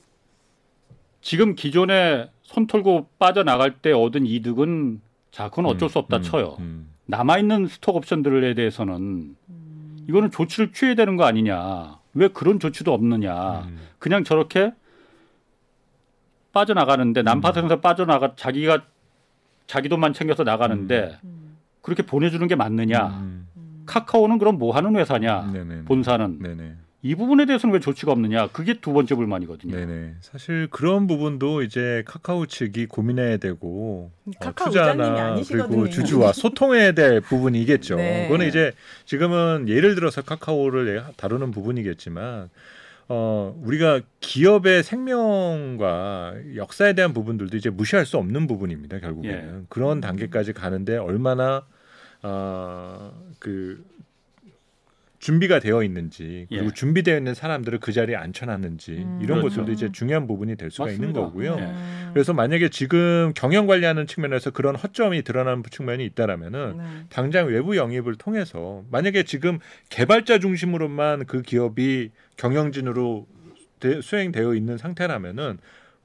[1.21, 5.01] 지금 기존에 손 털고 빠져나갈 때 얻은 이득은
[5.33, 6.57] 자 그건 어쩔 수 없다 음, 쳐요.
[6.61, 6.89] 음.
[7.07, 8.95] 남아 있는 스톡 옵션들에 대해서는
[9.49, 9.66] 음.
[10.09, 11.99] 이거는 조치를 취해야 되는 거 아니냐?
[12.15, 13.61] 왜 그런 조치도 없느냐?
[13.61, 13.79] 음.
[13.99, 14.73] 그냥 저렇게
[16.53, 18.85] 빠져나가는데 난파선에서 빠져나가 자기가
[19.67, 21.57] 자기 돈만 챙겨서 나가는데 음.
[21.83, 23.09] 그렇게 보내주는 게 맞느냐?
[23.09, 23.49] 음.
[23.87, 25.51] 카카오는 그럼 뭐 하는 회사냐?
[25.53, 25.85] 네네.
[25.85, 26.77] 본사는 네네.
[27.07, 28.49] 이 부분에 대해서는 왜 조치가 없느냐?
[28.49, 29.77] 그게 두 번째 불만이거든요.
[29.77, 30.15] 네네.
[30.23, 35.69] 사실 그런 부분도 이제 카카오 측이 고민해야 되고 어, 카카오 의장님이 투자나 아니시거든요.
[35.69, 37.97] 그리고 주주와 소통해야 될 부분이겠죠.
[37.97, 38.25] 네.
[38.27, 38.73] 그거는 이제
[39.05, 42.51] 지금은 예를 들어서 카카오를 다루는 부분이겠지만
[43.09, 48.99] 어, 우리가 기업의 생명과 역사에 대한 부분들도 이제 무시할 수 없는 부분입니다.
[48.99, 49.67] 결국에는 예.
[49.69, 51.65] 그런 단계까지 가는데 얼마나
[52.23, 53.85] 어, 그
[55.27, 56.71] 준비가 되어 있는지 그리고 예.
[56.73, 59.57] 준비되어 있는 사람들을 그 자리에 앉혀놨는지 음, 이런 그렇죠.
[59.57, 61.21] 것들도 이제 중요한 부분이 될 수가 있는 맞습니다.
[61.21, 61.57] 거고요.
[61.59, 61.65] 예.
[61.65, 62.11] 음.
[62.15, 66.85] 그래서 만약에 지금 경영 관리하는 측면에서 그런 허점이 드러나는 측면이 있다라면은 네.
[67.09, 69.59] 당장 외부 영입을 통해서 만약에 지금
[69.89, 73.27] 개발자 중심으로만 그 기업이 경영진으로
[73.81, 75.59] 대- 수행되어 있는 상태라면은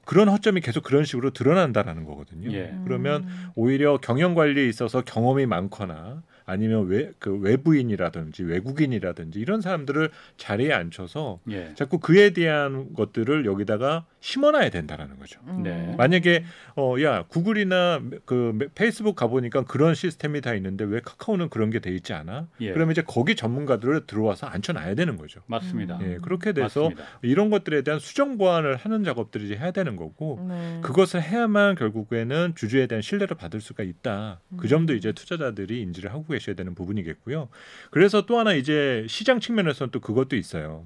[0.04, 2.50] 그런 허점이 계속 그런 식으로 드러난다라는 거거든요.
[2.52, 2.74] 예.
[2.84, 3.46] 그러면 음.
[3.54, 11.40] 오히려 경영 관리에 있어서 경험이 많거나 아니면 외, 그 외부인이라든지 외국인이라든지 이런 사람들을 자리에 앉혀서
[11.50, 11.72] 예.
[11.74, 15.40] 자꾸 그에 대한 것들을 여기다가 심어놔야 된다라는 거죠.
[15.48, 15.64] 음.
[15.64, 15.94] 네.
[15.98, 16.44] 만약에
[16.76, 21.90] 어 야 구글이나 그 페이스북 가보니까 그런 시스템이 다 있는데 왜 카카오는 그런 게 돼
[21.90, 22.46] 있지 않아?
[22.60, 22.72] 예.
[22.72, 25.40] 그러면 이제 거기 전문가들을 들어와서 앉혀놔야 되는 거죠.
[25.46, 25.98] 맞습니다.
[26.02, 27.04] 예, 그렇게 돼서 맞습니다.
[27.22, 30.78] 이런 것들에 대한 수정 보완을 하는 작업들이 이제 해야 되는 거고 네.
[30.82, 34.40] 그것을 해야만 결국에는 주주에 대한 신뢰를 받을 수가 있다.
[34.56, 34.68] 그 음.
[34.68, 37.48] 점도 이제 투자자들이 인지를 하고 계셔야 되는 부분이겠고요.
[37.90, 40.84] 그래서 또 하나 이제 시장 측면에서는 또 그것도 있어요.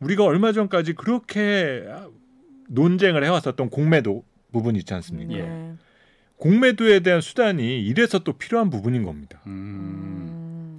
[0.00, 1.86] 우리가 얼마 전까지 그렇게
[2.68, 5.34] 논쟁을 해왔었던 공매도 부분이 있지 않습니까?
[5.34, 5.42] 예.
[5.42, 5.72] 네.
[6.36, 9.40] 공매도에 대한 수단이 이래서 또 필요한 부분인 겁니다.
[9.46, 10.78] 음.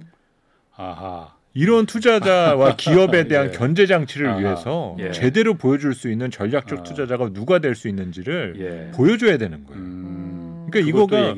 [0.74, 1.34] 아하.
[1.52, 3.50] 이런 투자자와 기업에 대한 예.
[3.50, 4.38] 견제 장치를 아하.
[4.38, 5.10] 위해서 예.
[5.10, 6.82] 제대로 보여줄 수 있는 전략적 아.
[6.84, 8.96] 투자자가 누가 될 수 있는지를 예.
[8.96, 9.80] 보여줘야 되는 거예요.
[9.82, 10.49] 음.
[10.70, 11.34] 그러니까 이거가.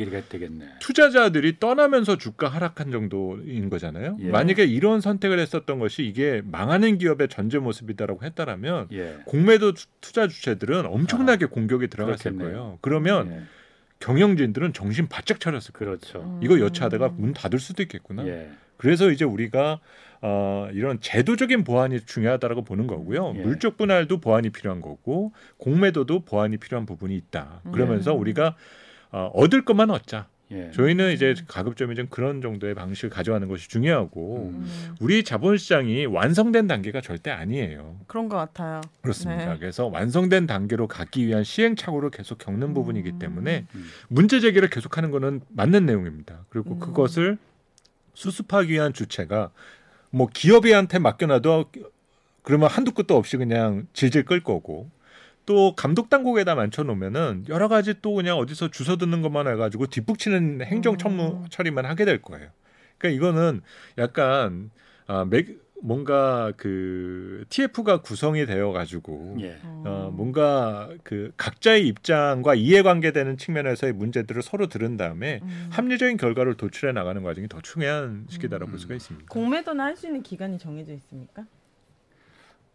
[0.81, 4.17] 투자자들이 떠나면서 주가 하락한 정도인 거잖아요.
[4.21, 4.29] 예.
[4.29, 9.17] 만약에 이런 선택을 했었던 것이 이게 망하는 기업의 전조 모습이다라고 했다라면 예.
[9.27, 12.49] 공매도 투- 투자 주체들은 엄청나게 공격이 들어갔을 그렇겠네요.
[12.59, 12.79] 거예요.
[12.81, 13.43] 그러면 예.
[14.01, 15.97] 경영진들은 정신 바짝 차렸을 거예요.
[15.97, 16.41] 그렇죠.
[16.43, 18.27] 이거 여차하다가 문 닫을 수도 있겠구나.
[18.27, 18.51] 예.
[18.77, 19.81] 그래서 이제 우리가
[20.25, 23.35] 어, 이런 제도적인 보완이 중요하다라고 보는 거고요.
[23.37, 23.43] 예.
[23.43, 27.61] 물적 분할도 보완이 필요한 거고 공매도도 보완이 필요한 부분이 있다.
[27.73, 28.21] 그러면서 음.
[28.21, 28.57] 우리가
[29.13, 30.27] 어, 얻을 것만 얻자.
[30.53, 30.71] 예.
[30.73, 34.65] 저희는 이제 가급적이면 좀 그런 정도의 방식을 가져가는 것이 중요하고 음.
[34.67, 34.95] 음.
[35.01, 38.01] 우리 자본시장이 완성된 단계가 절대 아니에요.
[38.07, 38.83] 그런 것 같아요.
[39.01, 39.55] 그렇습니다.
[39.55, 39.59] 네.
[39.59, 42.75] 그래서 완성된 단계로 가기 위한 시행착오를 계속 겪는 음.
[42.75, 43.87] 부분이기 때문에 음.
[44.09, 46.45] 문제 제기를 계속하는 것은 맞는 내용입니다.
[46.51, 46.81] 그리고 음.
[46.81, 47.39] 그것을
[48.15, 49.51] 수습하기 위한 주체가
[50.11, 51.71] 뭐 기업이한테 맡겨놔도
[52.43, 54.91] 그러면 한두 끝도 없이 그냥 질질 끌 거고
[55.47, 60.97] 또 감독 당국에다 만쳐놓으면은 여러 가지 또 그냥 어디서 주워 듣는 것만 해가지고 뒷북치는 행정
[60.99, 61.45] 처무 음.
[61.51, 62.49] 처리만 하게 될 거예요.
[62.99, 63.63] 그러니까 이거는
[63.99, 64.71] 약간
[65.07, 69.59] 아, 맥, 뭔가 그 TF가 구성이 되어 가지고 예.
[69.63, 75.69] 어, 뭔가 그 각자의 입장과 이해관계되는 측면에서의 문제들을 서로 들은 다음에 음.
[75.71, 79.27] 합리적인 결과를 도출해 나가는 과정이 더 중요한 시기다라고 볼 수가 있습니다.
[79.29, 81.45] 공매도는 할수 있는 기간이 정해져 있습니까?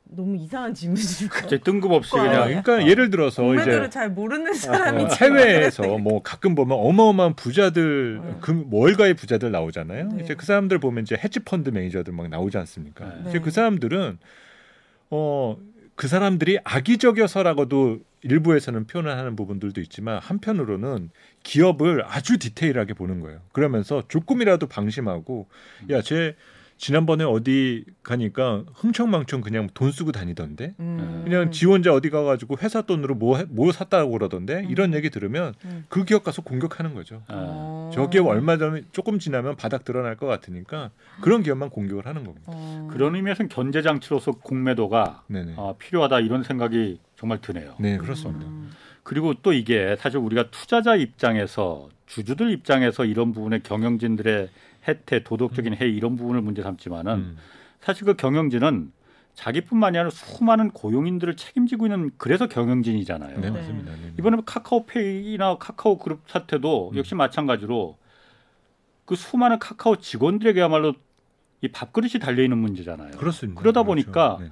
[0.09, 2.87] 너무 이상한 것 이제 뜬금없이 아, 그냥 그러니까 어.
[2.87, 8.35] 예를 들어서 이제 잘 모르는 사람이 어, 해외에서 뭐 가끔 보면 어마어마한 부자들 네.
[8.41, 10.09] 그 월가의 부자들 나오잖아요.
[10.09, 10.23] 네.
[10.23, 13.05] 이제 그 사람들 보면 이제 헤지 펀드 매니저들 막 나오지 않습니까?
[13.05, 13.29] 네.
[13.29, 14.17] 이제 그 사람들은
[15.09, 15.57] 어
[15.97, 21.09] 그 사람들이 악의적이어서라고도 일부에서는 표현을 하는 부분들도 있지만 한편으로는
[21.41, 23.41] 기업을 아주 디테일하게 보는 거예요.
[23.51, 25.47] 그러면서 조금이라도 방심하고
[25.89, 26.35] 야, 쟤
[26.77, 31.21] 지난번에 어디 가니까 흥청망청 그냥 돈 쓰고 다니던데 음.
[31.23, 35.53] 그냥 지 혼자 어디 가가지고 회사 돈으로 뭐, 해- 뭐 샀다고 그러던데 이런 얘기 들으면
[35.65, 35.85] 음.
[35.89, 37.23] 그 기업 가서 공격하는 거죠.
[37.27, 37.91] 아, 어.
[37.93, 42.43] 저 기업 얼마 전에 조금 지나면 바닥 드러날 것 같으니까 그런 기업만 공격을 하는 겁니다.
[42.47, 42.87] 어.
[42.91, 45.53] 그런 의미에서는 견제 장치로서 공매도가 네네.
[45.57, 47.73] 어, 필요하다 이런 생각이 정말 드네요.
[47.79, 48.45] 네 그렇습니다.
[48.45, 48.69] 음.
[49.01, 54.49] 그리고 또 이게 사실 우리가 투자자 입장에서 주주들 입장에서 이런 부분에 경영진들의
[54.87, 57.37] 혜택, 도덕적인 해이 이런 부분을 문제 삼지만은 음.
[57.81, 58.91] 사실 그 경영진은
[59.33, 63.39] 자기뿐만이 아니라 수많은 고용인들을 책임지고 있는 그래서 경영진이잖아요.
[63.39, 63.51] 네 네.
[63.51, 63.91] 맞습니다.
[63.91, 64.13] 네, 네.
[64.17, 66.97] 이번에 카카오페이나 카카오 그룹 사태도 음.
[66.97, 67.97] 역시 마찬가지로
[69.05, 70.93] 그 수많은 카카오 직원들에게야말로
[71.61, 73.11] 이 밥그릇이 달려 있는 문제잖아요.
[73.11, 73.61] 그렇습니다.
[73.61, 74.05] 그러다 그렇죠.
[74.05, 74.51] 보니까 네네.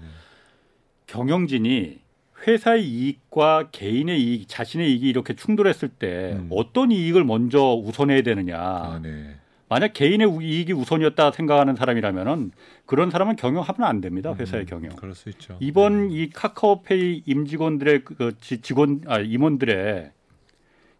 [1.07, 1.99] 경영진이
[2.47, 6.47] 회사의 이익과 개인의 이익, 자신의 이익이 이렇게 충돌했을 때 음.
[6.51, 8.59] 어떤 이익을 먼저 우선해야 되느냐.
[8.59, 9.35] 아, 네.
[9.67, 12.51] 만약 개인의 우- 이익이 우선이었다 생각하는 사람이라면은
[12.85, 14.33] 그런 사람은 경영하면 안 됩니다.
[14.37, 14.95] 회사의 음, 경영.
[14.95, 15.57] 그럴 수 있죠.
[15.59, 16.15] 이번 네.
[16.15, 20.11] 이 카카오페이 임직원들의 그- 그 지- 직원 아 임원들의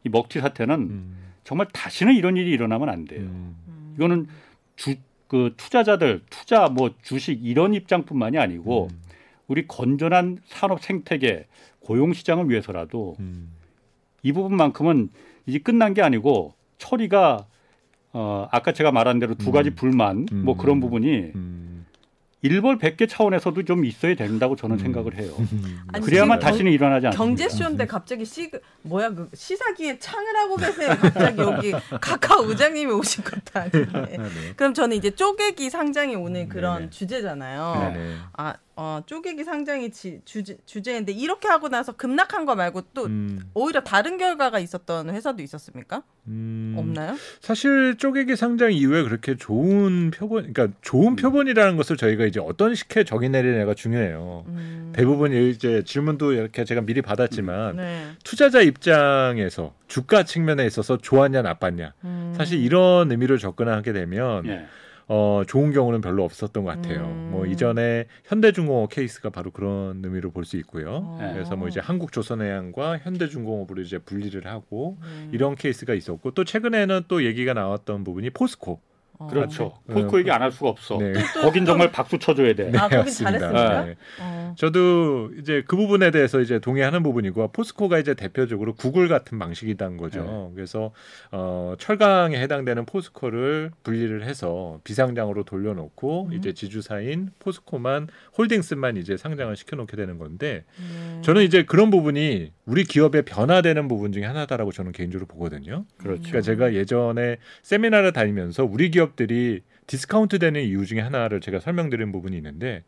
[0.06, 3.22] 이 먹튀 사태는 음, 정말 다시는 이런 일이 일어나면 안 돼요.
[3.22, 3.94] 음, 음.
[3.98, 4.28] 이거는
[4.76, 4.96] 주
[5.28, 9.02] 그 투자자들 투자 뭐 주식 이런 입장뿐만이 아니고 음,
[9.48, 11.48] 우리 건전한 산업 생태계
[11.80, 13.50] 고용 시장을 위해서라도 음,
[14.22, 15.10] 이 부분만큼은
[15.48, 17.48] 이제 끝난 게 아니고 처리가
[18.18, 19.76] 어 아까 제가 말한 대로 두 가지 음.
[19.76, 20.58] 불만 뭐 음.
[20.58, 21.86] 그런 부분이 음.
[22.44, 24.80] 일벌 백계 차원에서도 좀 있어야 된다고 저는 음.
[24.80, 25.34] 생각을 해요.
[25.92, 27.26] 아니, 그래야만 다시는 일어나지 않습니다.
[27.26, 28.50] 경제쇼인데 갑자기 시
[28.84, 30.96] 뭐야 그 시사기에 창을 하고 계세요.
[30.98, 33.88] 갑자기 여기 카카오 의장님이 오신 것도 아닌데.
[33.92, 34.54] 아, 네.
[34.56, 36.90] 그럼 저는 이제 쪼개기 상장이 오늘 음, 그런 네네.
[36.92, 37.92] 주제잖아요.
[37.94, 38.16] 네네.
[38.38, 43.40] 아 어, 쪼개기 상장이 지, 주제, 주제인데 이렇게 하고 나서 급락한 거 말고 또 음,
[43.54, 46.04] 오히려 다른 결과가 있었던 회사도 있었습니까?
[46.28, 47.16] 음, 없나요?
[47.40, 51.16] 사실 쪼개기 상장 이후에 그렇게 좋은 표본, 그러니까 좋은 음.
[51.16, 54.44] 표본이라는 것을 저희가 이제 어떤 식의 정의 내리냐가 중요해요.
[54.48, 54.92] 음.
[54.94, 58.08] 대부분 이제 질문도 이렇게 제가 미리 받았지만 네.
[58.26, 62.34] 투자자 입장에서 주가 측면에 있어서 좋았냐 나빴냐 음.
[62.36, 64.66] 사실 이런 의미로 접근하게 되면 예.
[65.08, 67.02] 어, 좋은 경우는 별로 없었던 것 같아요.
[67.06, 67.30] 음.
[67.32, 70.90] 뭐 이전에 현대중공업 케이스가 바로 그런 의미로 볼 수 있고요.
[71.04, 71.18] 어.
[71.22, 71.34] 네.
[71.34, 75.30] 그래서 뭐 이제 한국조선해양과 현대중공업으로 이제 분리를 하고 네.
[75.32, 78.80] 이런 케이스가 있었고 또 최근에는 또 얘기가 나왔던 부분이 포스코.
[79.18, 79.28] 어.
[79.28, 79.78] 그렇죠.
[79.88, 79.94] 네.
[79.96, 80.98] 포스코 얘기 안 할 수가 없어.
[80.98, 81.14] 네.
[81.42, 82.72] 거긴 정말 박수 쳐줘야 돼.
[82.76, 83.40] 아, 거긴 맞습니다.
[83.40, 83.86] 잘했습니까?
[83.86, 83.96] 네.
[84.22, 84.56] 어.
[84.58, 90.24] 저도 이제 그 부분에 대해서 이제 동의하는 부분이고 포스코가 이제 대표적으로 구글 같은 방식이란 거죠.
[90.50, 90.56] 네.
[90.56, 90.92] 그래서
[91.32, 96.34] 어, 철강에 해당되는 포스코를 분리를 해서 비상장으로 돌려놓고 음.
[96.34, 98.08] 이제 지주사인 포스코만
[98.38, 101.22] 홀딩스만 이제 상장을 시켜놓게 되는 건데 네.
[101.22, 105.86] 저는 이제 그런 부분이 우리 기업의 변화되는 부분 중에 하나다라고 저는 개인적으로 보거든요.
[105.98, 106.22] 그렇죠.
[106.24, 112.12] 그러니까 제가 예전에 세미나를 다니면서 우리 기업 들이 디스카운트 되는 이유 중에 하나를 제가 설명드린
[112.12, 112.84] 부분이 있는데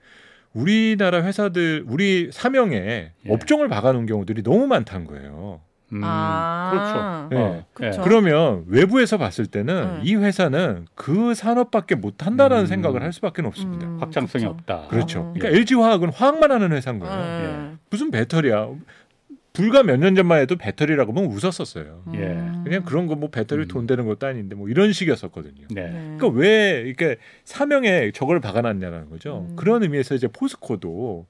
[0.54, 2.76] 우리나라 회사들 우리 사명에
[3.26, 3.32] 예.
[3.32, 5.62] 업종을 박아놓은 경우들이 너무 많다는 거예요.
[5.94, 7.30] 음, 아.
[7.30, 7.30] 그렇죠.
[7.32, 7.38] 네.
[7.38, 7.66] 어.
[7.82, 8.04] 예.
[8.04, 10.02] 그러면 외부에서 봤을 때는 음.
[10.04, 12.68] 이 회사는 그 산업밖에 못 한다라는 음.
[12.68, 13.88] 생각을 할 수밖에 없습니다.
[13.88, 14.56] 음, 확장성이 그쵸.
[14.56, 14.88] 없다.
[14.90, 15.22] 그렇죠.
[15.22, 15.34] 음.
[15.34, 17.16] 그러니까 LG 화학은 화학만 하는 회사인 거예요.
[17.16, 17.78] 네.
[17.90, 18.68] 무슨 배터리야?
[19.58, 22.04] 불과 몇 년 전만 해도 배터리라고 하면 웃었었어요.
[22.14, 22.20] 예.
[22.20, 22.62] 음.
[22.64, 23.68] 그냥 그런 거 뭐 배터리 음.
[23.68, 25.68] 돈 되는 것도 아닌데 뭐 이런 식이었었거든요.
[25.72, 25.84] 네.
[25.90, 25.92] 네.
[26.18, 29.48] 그러니까 왜 이렇게 사명에 저걸 박아놨냐라는 거죠.
[29.50, 29.56] 음.
[29.56, 31.26] 그런 의미에서 이제 포스코도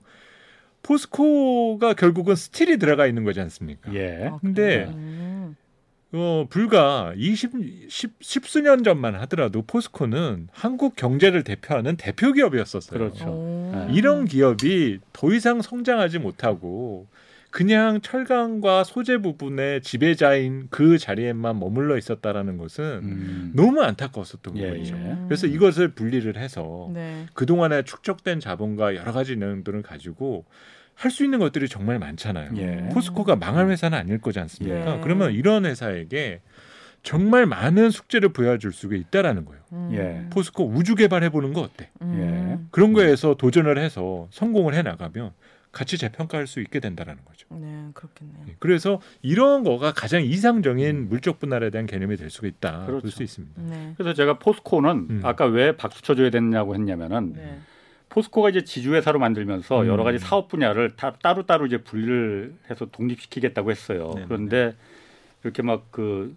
[0.84, 3.94] 포스코가 결국은 스틸이 들어가 있는 거지 않습니까?
[3.94, 4.30] 예.
[4.32, 4.92] 아, 근데.
[6.14, 7.52] 어, 불과 20,
[7.90, 12.98] 10, 10수년 전만 하더라도 포스코는 한국 경제를 대표하는 대표 기업이었었어요.
[12.98, 13.26] 그렇죠.
[13.30, 13.72] 오.
[13.76, 13.88] 네.
[13.94, 17.08] 이런 기업이 더 이상 성장하지 못하고
[17.58, 23.52] 그냥 철강과 소재 부분의 지배자인 그 자리에만 머물러 있었다라는 것은 음.
[23.56, 24.96] 너무 안타까웠었던 예, 부분이죠.
[24.96, 25.18] 예.
[25.26, 27.26] 그래서 이것을 분리를 해서 네.
[27.34, 30.46] 그동안에 축적된 자본과 여러 가지 내용들을 가지고
[30.94, 32.52] 할 수 있는 것들이 정말 많잖아요.
[32.58, 32.90] 예.
[32.94, 34.98] 포스코가 망할 회사는 아닐 거지 않습니까?
[34.98, 35.02] 예.
[35.02, 36.42] 그러면 이런 회사에게
[37.02, 39.62] 정말 많은 숙제를 부여줄 수가 있다라는 거예요.
[39.74, 39.90] 음.
[39.94, 40.30] 예.
[40.30, 41.90] 포스코 우주 개발해 보는 거 어때?
[42.04, 42.68] 음.
[42.70, 45.32] 그런 거에서 도전을 해서 성공을 해 나가면
[45.78, 47.48] 같이 재평가할 수 있게 된다라는 거죠.
[47.52, 48.46] 네, 그렇겠네요.
[48.50, 48.56] 예.
[48.60, 53.10] 그래서 이런 거가 가장 이상적인 물적 분할에 대한 개념이 될 수가 있다 볼 그렇죠.
[53.10, 53.62] 수 있습니다.
[53.62, 53.94] 네.
[53.96, 55.22] 그래서 제가 포스코는 음.
[55.24, 57.60] 아까 왜 박수 쳐줘야 됐냐고 했냐면은 네.
[58.10, 59.88] 포스코가 이제 지주회사로 만들면서 음.
[59.88, 64.12] 여러 가지 사업 분야를 다 따로 따로 이제 분리를 해서 독립시키겠다고 했어요.
[64.16, 64.26] 네네.
[64.28, 64.76] 그런데
[65.44, 66.36] 이렇게 막 그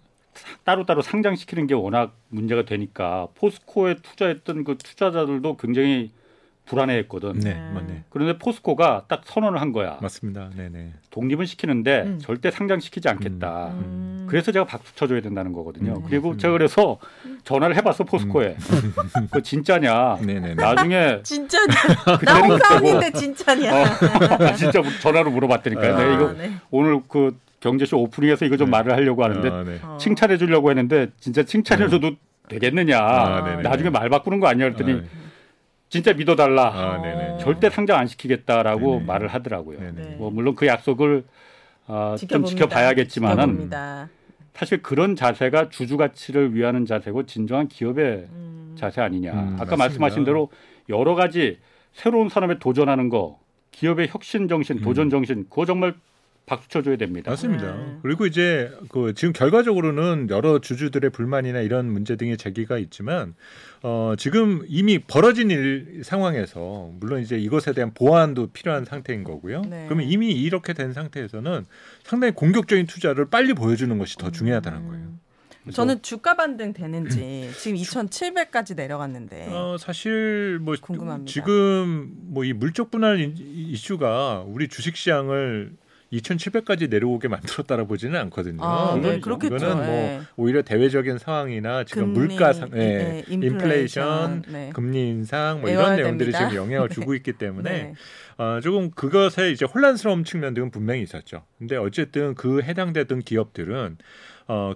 [0.63, 6.11] 따로 따로 상장시키는 게 워낙 문제가 되니까 포스코에 투자했던 그 투자자들도 굉장히
[6.71, 7.33] 불안해했거든.
[7.33, 7.71] 네, 네.
[7.73, 8.03] 맞네.
[8.09, 9.97] 그런데 포스코가 딱 선언을 한 거야.
[10.01, 10.49] 맞습니다.
[10.55, 10.93] 네네.
[11.09, 12.19] 독립은 시키는데 음.
[12.21, 13.71] 절대 상장시키지 않겠다.
[13.73, 14.25] 음.
[14.29, 15.95] 그래서 제가 박수 쳐줘야 된다는 거거든요.
[15.97, 16.37] 음, 그리고.
[16.37, 16.97] 제가 그래서
[17.43, 18.55] 전화를 해봤어 포스코에.
[19.31, 20.19] 그 진짜냐?
[20.21, 20.55] 네네네.
[20.55, 21.73] 나중에 진짜냐?
[22.17, 23.73] 그나 홍사원인데 진짜냐?
[23.73, 25.93] 어, 진짜 전화로 물어봤다니까요.
[25.93, 26.51] 아, 내가 이거 네.
[26.69, 28.71] 오늘 그 경제쇼 오프닝에서 이거 좀 네.
[28.71, 29.79] 말을 하려고 하는데 아, 네.
[29.83, 29.97] 어.
[29.99, 32.11] 칭찬해 주려고 했는데 진짜 칭찬해줘도
[32.47, 32.97] 되겠느냐.
[32.97, 33.61] 아, 네네.
[33.63, 35.20] 나중에 말 바꾸는 거 아니야 그랬더니 아,
[35.91, 36.67] 진짜 믿어달라.
[36.73, 37.37] 아, 네네.
[37.41, 39.05] 절대 상장 안 시키겠다라고 네네.
[39.05, 39.77] 말을 하더라고요.
[39.77, 39.91] 네네.
[39.91, 40.15] 네.
[40.17, 41.25] 뭐 물론 그 약속을
[41.87, 42.49] 어, 좀 지켜봅니다.
[42.49, 44.09] 지켜봐야겠지만은 지켜봅니다.
[44.53, 48.75] 사실 그런 자세가 주주 가치를 위하는 자세고 진정한 기업의 음.
[48.79, 49.33] 자세 아니냐.
[49.33, 49.77] 음, 아까 맞습니다.
[49.77, 50.49] 말씀하신 대로
[50.87, 51.59] 여러 가지
[51.91, 53.37] 새로운 산업에 도전하는 거,
[53.71, 54.81] 기업의 혁신 정신, 음.
[54.83, 55.93] 도전 정신, 그거 정말
[56.45, 57.31] 박수 쳐줘야 됩니다.
[57.31, 57.75] 맞습니다.
[57.75, 57.97] 네.
[58.01, 63.35] 그리고 이제 그 지금 결과적으로는 여러 주주들의 불만이나 이런 문제 등의 제기가 있지만
[63.83, 69.63] 어 지금 이미 벌어진 일 상황에서 물론 이제 이것에 대한 보완도 필요한 상태인 거고요.
[69.63, 69.85] 네.
[69.87, 71.65] 그러면 이미 이렇게 된 상태에서는
[72.03, 75.03] 상당히 공격적인 투자를 빨리 보여주는 것이 더 중요하다는 거예요.
[75.03, 75.19] 음.
[75.63, 81.31] 그래서 저는 주가 반등 되는지 지금 2,700까지 내려갔는데 어, 사실 뭐 궁금합니다.
[81.31, 83.33] 지금 뭐 이 물적 분할 이-
[83.71, 85.73] 이슈가 우리 주식 시장을
[86.11, 88.63] 2,700까지 내려오게 만들었다라 보지는 않거든요.
[88.63, 89.21] 아, 네, 물론이죠.
[89.21, 89.55] 그렇겠죠.
[89.55, 90.21] 이거는 뭐 네.
[90.35, 94.71] 오히려 대외적인 상황이나 지금 금리, 물가 상, 예, 네, 인플레이션, 네.
[94.73, 96.49] 금리 인상 뭐 이런 내용들이 됩니다.
[96.49, 96.93] 지금 영향을 네.
[96.93, 97.93] 주고 있기 때문에 네.
[98.37, 101.43] 어, 조금 그것에 이제 혼란스러운 측면들은 분명히 있었죠.
[101.57, 103.97] 근데 어쨌든 그 해당되던 기업들은
[104.47, 104.73] 어,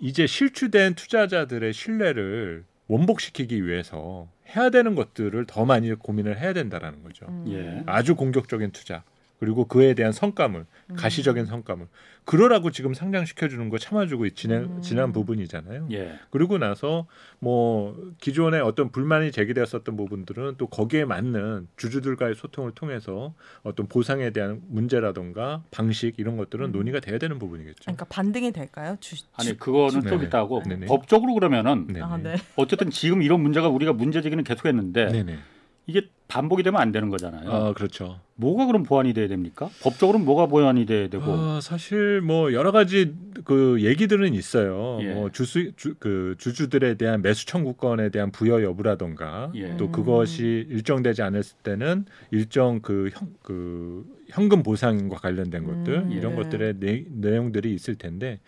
[0.00, 7.26] 이제 실추된 투자자들의 신뢰를 원복시키기 위해서 해야 되는 것들을 더 많이 고민을 해야 된다라는 거죠.
[7.28, 7.44] 음.
[7.48, 7.82] 예.
[7.84, 9.02] 아주 공격적인 투자
[9.38, 10.96] 그리고 그에 대한 성과물, 음.
[10.96, 11.86] 가시적인 성과물.
[12.24, 14.82] 그러라고 지금 상장시켜 주는 거 참아주고 지난 음.
[14.82, 15.88] 지난 부분이잖아요.
[15.92, 16.18] 예.
[16.30, 17.06] 그러고 나서
[17.38, 23.32] 뭐 기존에 어떤 불만이 제기되었었던 부분들은 또 거기에 맞는 주주들과의 소통을 통해서
[23.62, 26.72] 어떤 보상에 대한 문제라던가 방식 이런 것들은 음.
[26.72, 27.78] 논의가 돼야 되는 부분이겠죠.
[27.84, 28.96] 그러니까 반등이 될까요?
[29.00, 30.22] 주, 아니 주- 그거는 좀.
[30.22, 30.86] 이따 하고 네네.
[30.86, 31.86] 법적으로 그러면은.
[32.02, 32.34] 아, 네.
[32.56, 35.38] 어쨌든 지금 이런 문제가 우리가 문제 제기는 계속했는데 네네.
[35.86, 37.50] 이게 반복이 되면 안 되는 거잖아요.
[37.50, 38.20] 아 그렇죠.
[38.34, 39.70] 뭐가 그럼 보완이 돼야 됩니까?
[39.82, 43.14] 법적으로는 뭐가 보완이 돼야 되고 아, 사실 뭐 여러 가지
[43.44, 44.98] 그 얘기들은 있어요.
[45.00, 45.14] 예.
[45.14, 49.76] 뭐 주수 주, 그 주주들에 대한 매수 청구권에 대한 부여 여부라던가 예.
[49.78, 49.92] 또 음.
[49.92, 56.42] 그것이 일정되지 않았을 때는 일정 그, 형, 그 현금 보상과 관련된 것들 음, 이런 네.
[56.42, 58.38] 것들의 내, 내용들이 있을 텐데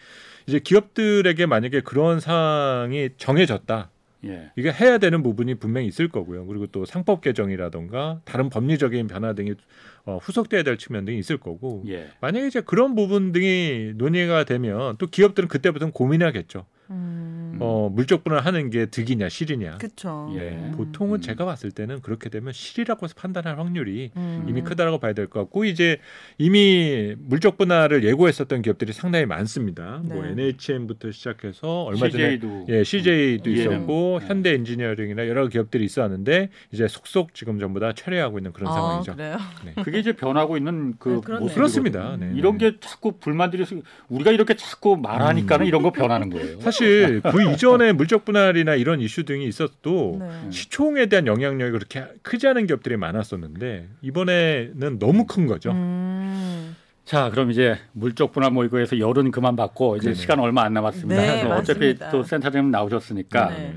[0.47, 3.91] 이제 기업들에게 만약에 그런 사항이 정해졌다.
[4.25, 4.51] 예.
[4.57, 6.47] 이게 해야 되는 부분이 분명히 있을 거고요.
[6.47, 9.55] 그리고 또 상법 개정이라던가 다른 법리적인 변화 등이
[10.11, 12.09] 어, 후속돼야 될 측면 등이 있을 거고 예.
[12.21, 16.67] 만약에 이제 그런 부분 등이 논의가 되면 또 기업들은 그때부터는 고민하겠죠.
[16.91, 17.57] 음.
[17.61, 19.79] 어, 물적 분할하는 게 득이냐 실이냐.
[19.79, 20.29] 그렇죠.
[20.35, 20.49] 예.
[20.49, 20.73] 음.
[20.77, 21.21] 보통은 음.
[21.21, 24.47] 제가 봤을 때는 그렇게 되면 실이라고 판단할 확률이 음.
[24.49, 25.99] 이미 크다라고 봐야 될 것 같고 이제
[26.39, 30.01] 이미 물적 분할을 예고했었던 기업들이 상당히 많습니다.
[30.03, 30.31] 뭐 네.
[30.31, 34.27] NHN부터 시작해서 얼마 전에 CJ도 예, CJ도 음, 있었고 네.
[34.27, 39.13] 현대 엔지니어링이나 여러 기업들이 있었는데 이제 속속 지금 전부 다 철회하고 있는 그런 아, 상황이죠.
[39.15, 39.37] 그래요?
[39.65, 39.75] 네.
[39.85, 41.41] 그게 이제 변하고 있는 그 네, 그렇네요.
[41.45, 42.17] 모습 그렇습니다.
[42.19, 42.71] 네, 이런 네.
[42.73, 43.77] 게 자꾸 불만들이 서-
[44.09, 45.69] 우리가 이렇게 자꾸 말하니까는 음.
[45.69, 46.61] 이런 거 변하는 거예요.
[46.61, 50.51] 사실 그 이전에 물적 분할이나 이런 이슈 등이 있었도 네.
[50.51, 55.71] 시총에 대한 영향력이 그렇게 크지 않은 기업들이 많았었는데 이번에는 너무 큰 거죠.
[55.73, 56.77] 음.
[57.05, 60.15] 자, 그럼 이제 물적 분할 모의고에서 열은 그만 받고 이제 네네.
[60.15, 61.21] 시간 얼마 안 남았습니다.
[61.21, 62.11] 네, 그래서 어차피 맞습니다.
[62.11, 63.75] 또 센터장님 나오셨으니까 네.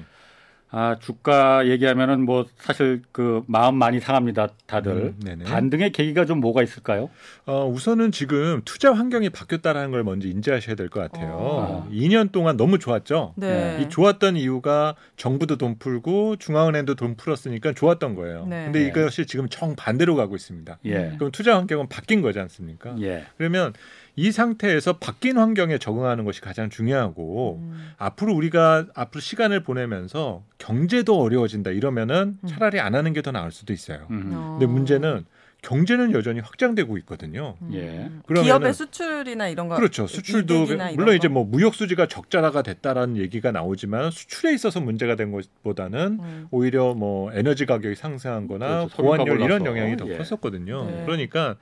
[0.76, 5.14] 아 주가 얘기하면은 뭐 사실 그 마음 많이 상합니다, 다들.
[5.24, 5.40] 음.
[5.46, 7.12] 반등의 계기가 좀 뭐가 있을까요?
[7.46, 11.38] 어, 우선은 지금 투자 환경이 바뀌었다라는 걸 먼저 인지하셔야 될 것 같아요.
[11.40, 11.88] 어.
[11.92, 13.34] 2년 동안 너무 좋았죠.
[13.38, 13.82] 네.
[13.84, 18.48] 이 좋았던 이유가 정부도 돈 풀고 중앙은행도 돈 풀었으니까 좋았던 거예요.
[18.50, 18.64] 네.
[18.66, 18.88] 근데 네.
[18.88, 20.80] 이것이 지금 정 반대로 가고 있습니다.
[20.86, 21.14] 예.
[21.20, 22.96] 그럼 투자 환경은 바뀐 거지 않습니까?
[23.00, 23.26] 예.
[23.38, 23.74] 그러면
[24.16, 27.92] 이 상태에서 바뀐 환경에 적응하는 것이 가장 중요하고 음.
[27.98, 32.48] 앞으로 우리가 앞으로 시간을 보내면서 경제도 어려워진다 이러면은 음.
[32.48, 34.06] 차라리 안 하는 게 더 나을 수도 있어요.
[34.12, 34.32] 음.
[34.36, 34.58] 어.
[34.60, 35.26] 근데 문제는
[35.62, 37.56] 경제는 여전히 확장되고 있거든요.
[37.62, 37.70] 음.
[37.74, 38.12] 예.
[38.44, 40.08] 기업의 수출이나 이런 거 그렇죠.
[40.08, 41.36] 수출도 물론 이제 거?
[41.36, 46.48] 뭐 무역 수지가 적자가 됐다라는 얘기가 나오지만 수출에 있어서 문제가 된 것보다는 음.
[46.52, 48.98] 오히려 뭐 에너지 가격이 상승한거나 그렇죠.
[49.02, 49.66] 보안율 이런.
[49.66, 50.18] 영향이 더 예.
[50.18, 50.86] 컸었거든요.
[50.86, 51.04] 네.
[51.06, 51.56] 그러니까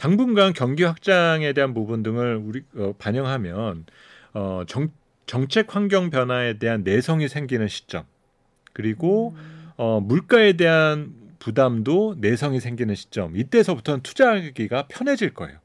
[0.00, 3.84] 당분간 경기 확장에 대한 부분 등을 우리 어, 반영하면
[4.32, 4.88] 어, 정,
[5.26, 8.04] 정책 환경 변화에 대한 내성이 생기는 시점
[8.72, 9.68] 그리고 음.
[9.76, 15.58] 어, 물가에 대한 부담도 내성이 생기는 시점 이때서부터는 투자하기가 편해질 거예요.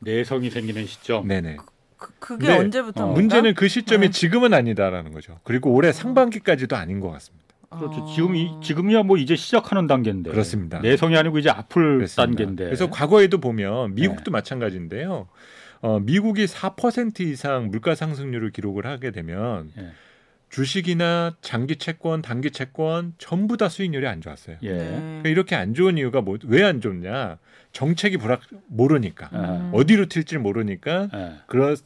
[0.00, 1.28] 내성이 생기는 시점.
[1.28, 1.58] 네네.
[1.96, 4.10] 그, 그게 근데 언제부터 어, 문제는 그 시점이 네.
[4.10, 5.38] 지금은 아니다라는 거죠.
[5.44, 7.51] 그리고 올해 상반기까지도 아닌 것 같습니다.
[7.78, 8.06] 그렇죠.
[8.14, 10.30] 지금 이 지금이야 뭐 이제 시작하는 단계인데.
[10.30, 10.80] 그렇습니다.
[10.80, 12.24] 내성이 아니고 이제 아플 그렇습니다.
[12.24, 12.64] 단계인데.
[12.64, 14.30] 그래서 과거에도 보면 미국도 네.
[14.30, 15.28] 마찬가지인데요.
[15.80, 19.88] 어, 미국이 4% 이상 물가 상승률을 기록을 하게 되면 예.
[20.48, 24.58] 주식이나 장기 채권, 단기 채권 전부 다 수익률이 안 좋았어요.
[24.62, 24.72] 예.
[24.72, 24.90] 네.
[24.98, 27.38] 그러니까 이렇게 안 좋은 이유가 뭐, 왜 안 좋냐?
[27.72, 29.70] 정책이 불확 모르니까 음.
[29.72, 31.32] 어디로 튈지 모르니까 예.
[31.46, 31.76] 그런 어,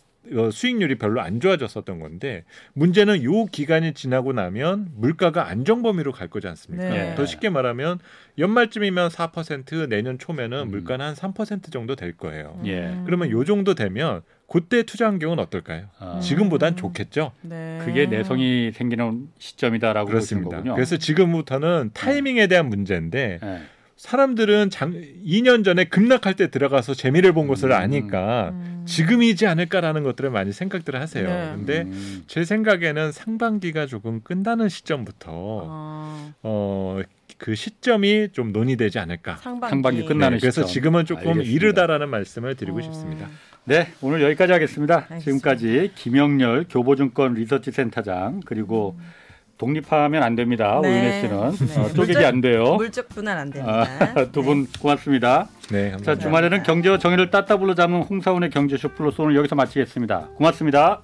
[0.53, 6.49] 수익률이 별로 안 좋아졌었던 건데 문제는 요 기간이 지나고 나면 물가가 안정 범위로 갈 거지
[6.49, 6.89] 않습니까?
[6.89, 7.15] 네.
[7.15, 7.99] 더 쉽게 말하면
[8.39, 10.71] 연말쯤이면 4% 내년 초면은 음.
[10.71, 12.61] 물가는 한 3% 정도 될 거예요.
[12.65, 12.87] 예.
[12.87, 13.03] 음.
[13.07, 15.87] 그러면 요 정도 되면 그때 투자 환경은 어떨까요?
[15.99, 16.77] 아, 지금보단 음.
[16.77, 17.33] 좋겠죠.
[17.43, 17.81] 네.
[17.85, 20.57] 그게 내성이 생기는 시점이다라고 보시는 그렇습니다.
[20.59, 20.75] 거군요.
[20.75, 23.61] 그래서 지금부터는 타이밍에 대한 문제인데 예.
[23.97, 24.93] 사람들은 장,
[25.25, 27.77] 2년 전에 급락할 때 들어가서 재미를 본 것을 음.
[27.77, 28.83] 아니까 음.
[28.87, 31.27] 지금이지 않을까라는 것들을 많이 생각들을 하세요.
[31.27, 31.53] 네.
[31.57, 32.25] 근데 음.
[32.27, 37.01] 제 생각에는 상반기가 조금 끝나는 시점부터 어, 어,
[37.39, 39.37] 그 시점이 좀 논의되지 않을까.
[39.37, 40.65] 상반기, 상반기 끝나는 네, 그래서.
[40.65, 41.51] 지금은 조금 알겠습니다.
[41.51, 42.83] 이르다라는 말씀을 드리고 어.
[42.83, 43.29] 싶습니다.
[43.65, 45.07] 네, 오늘 여기까지 하겠습니다.
[45.09, 45.25] 알겠습니다.
[45.25, 48.97] 지금까지 김영렬 교보증권 리서치 센터장 그리고
[49.59, 50.79] 독립하면 안 됩니다.
[50.83, 50.89] 네.
[50.89, 51.81] 오윤혜 씨는 네.
[51.81, 52.75] 어, 쪼개기 물적- 안 돼요.
[52.75, 53.87] 물적 분할 안 됩니다.
[54.15, 55.49] 아, 두분 고맙습니다.
[55.71, 56.23] 네, 자, 감사합니다.
[56.23, 60.29] 주말에는 경제와 정의를 따따블로 잡는 홍사원의 경제쇼 플러스 오늘 여기서 마치겠습니다.
[60.37, 61.01] 고맙습니다.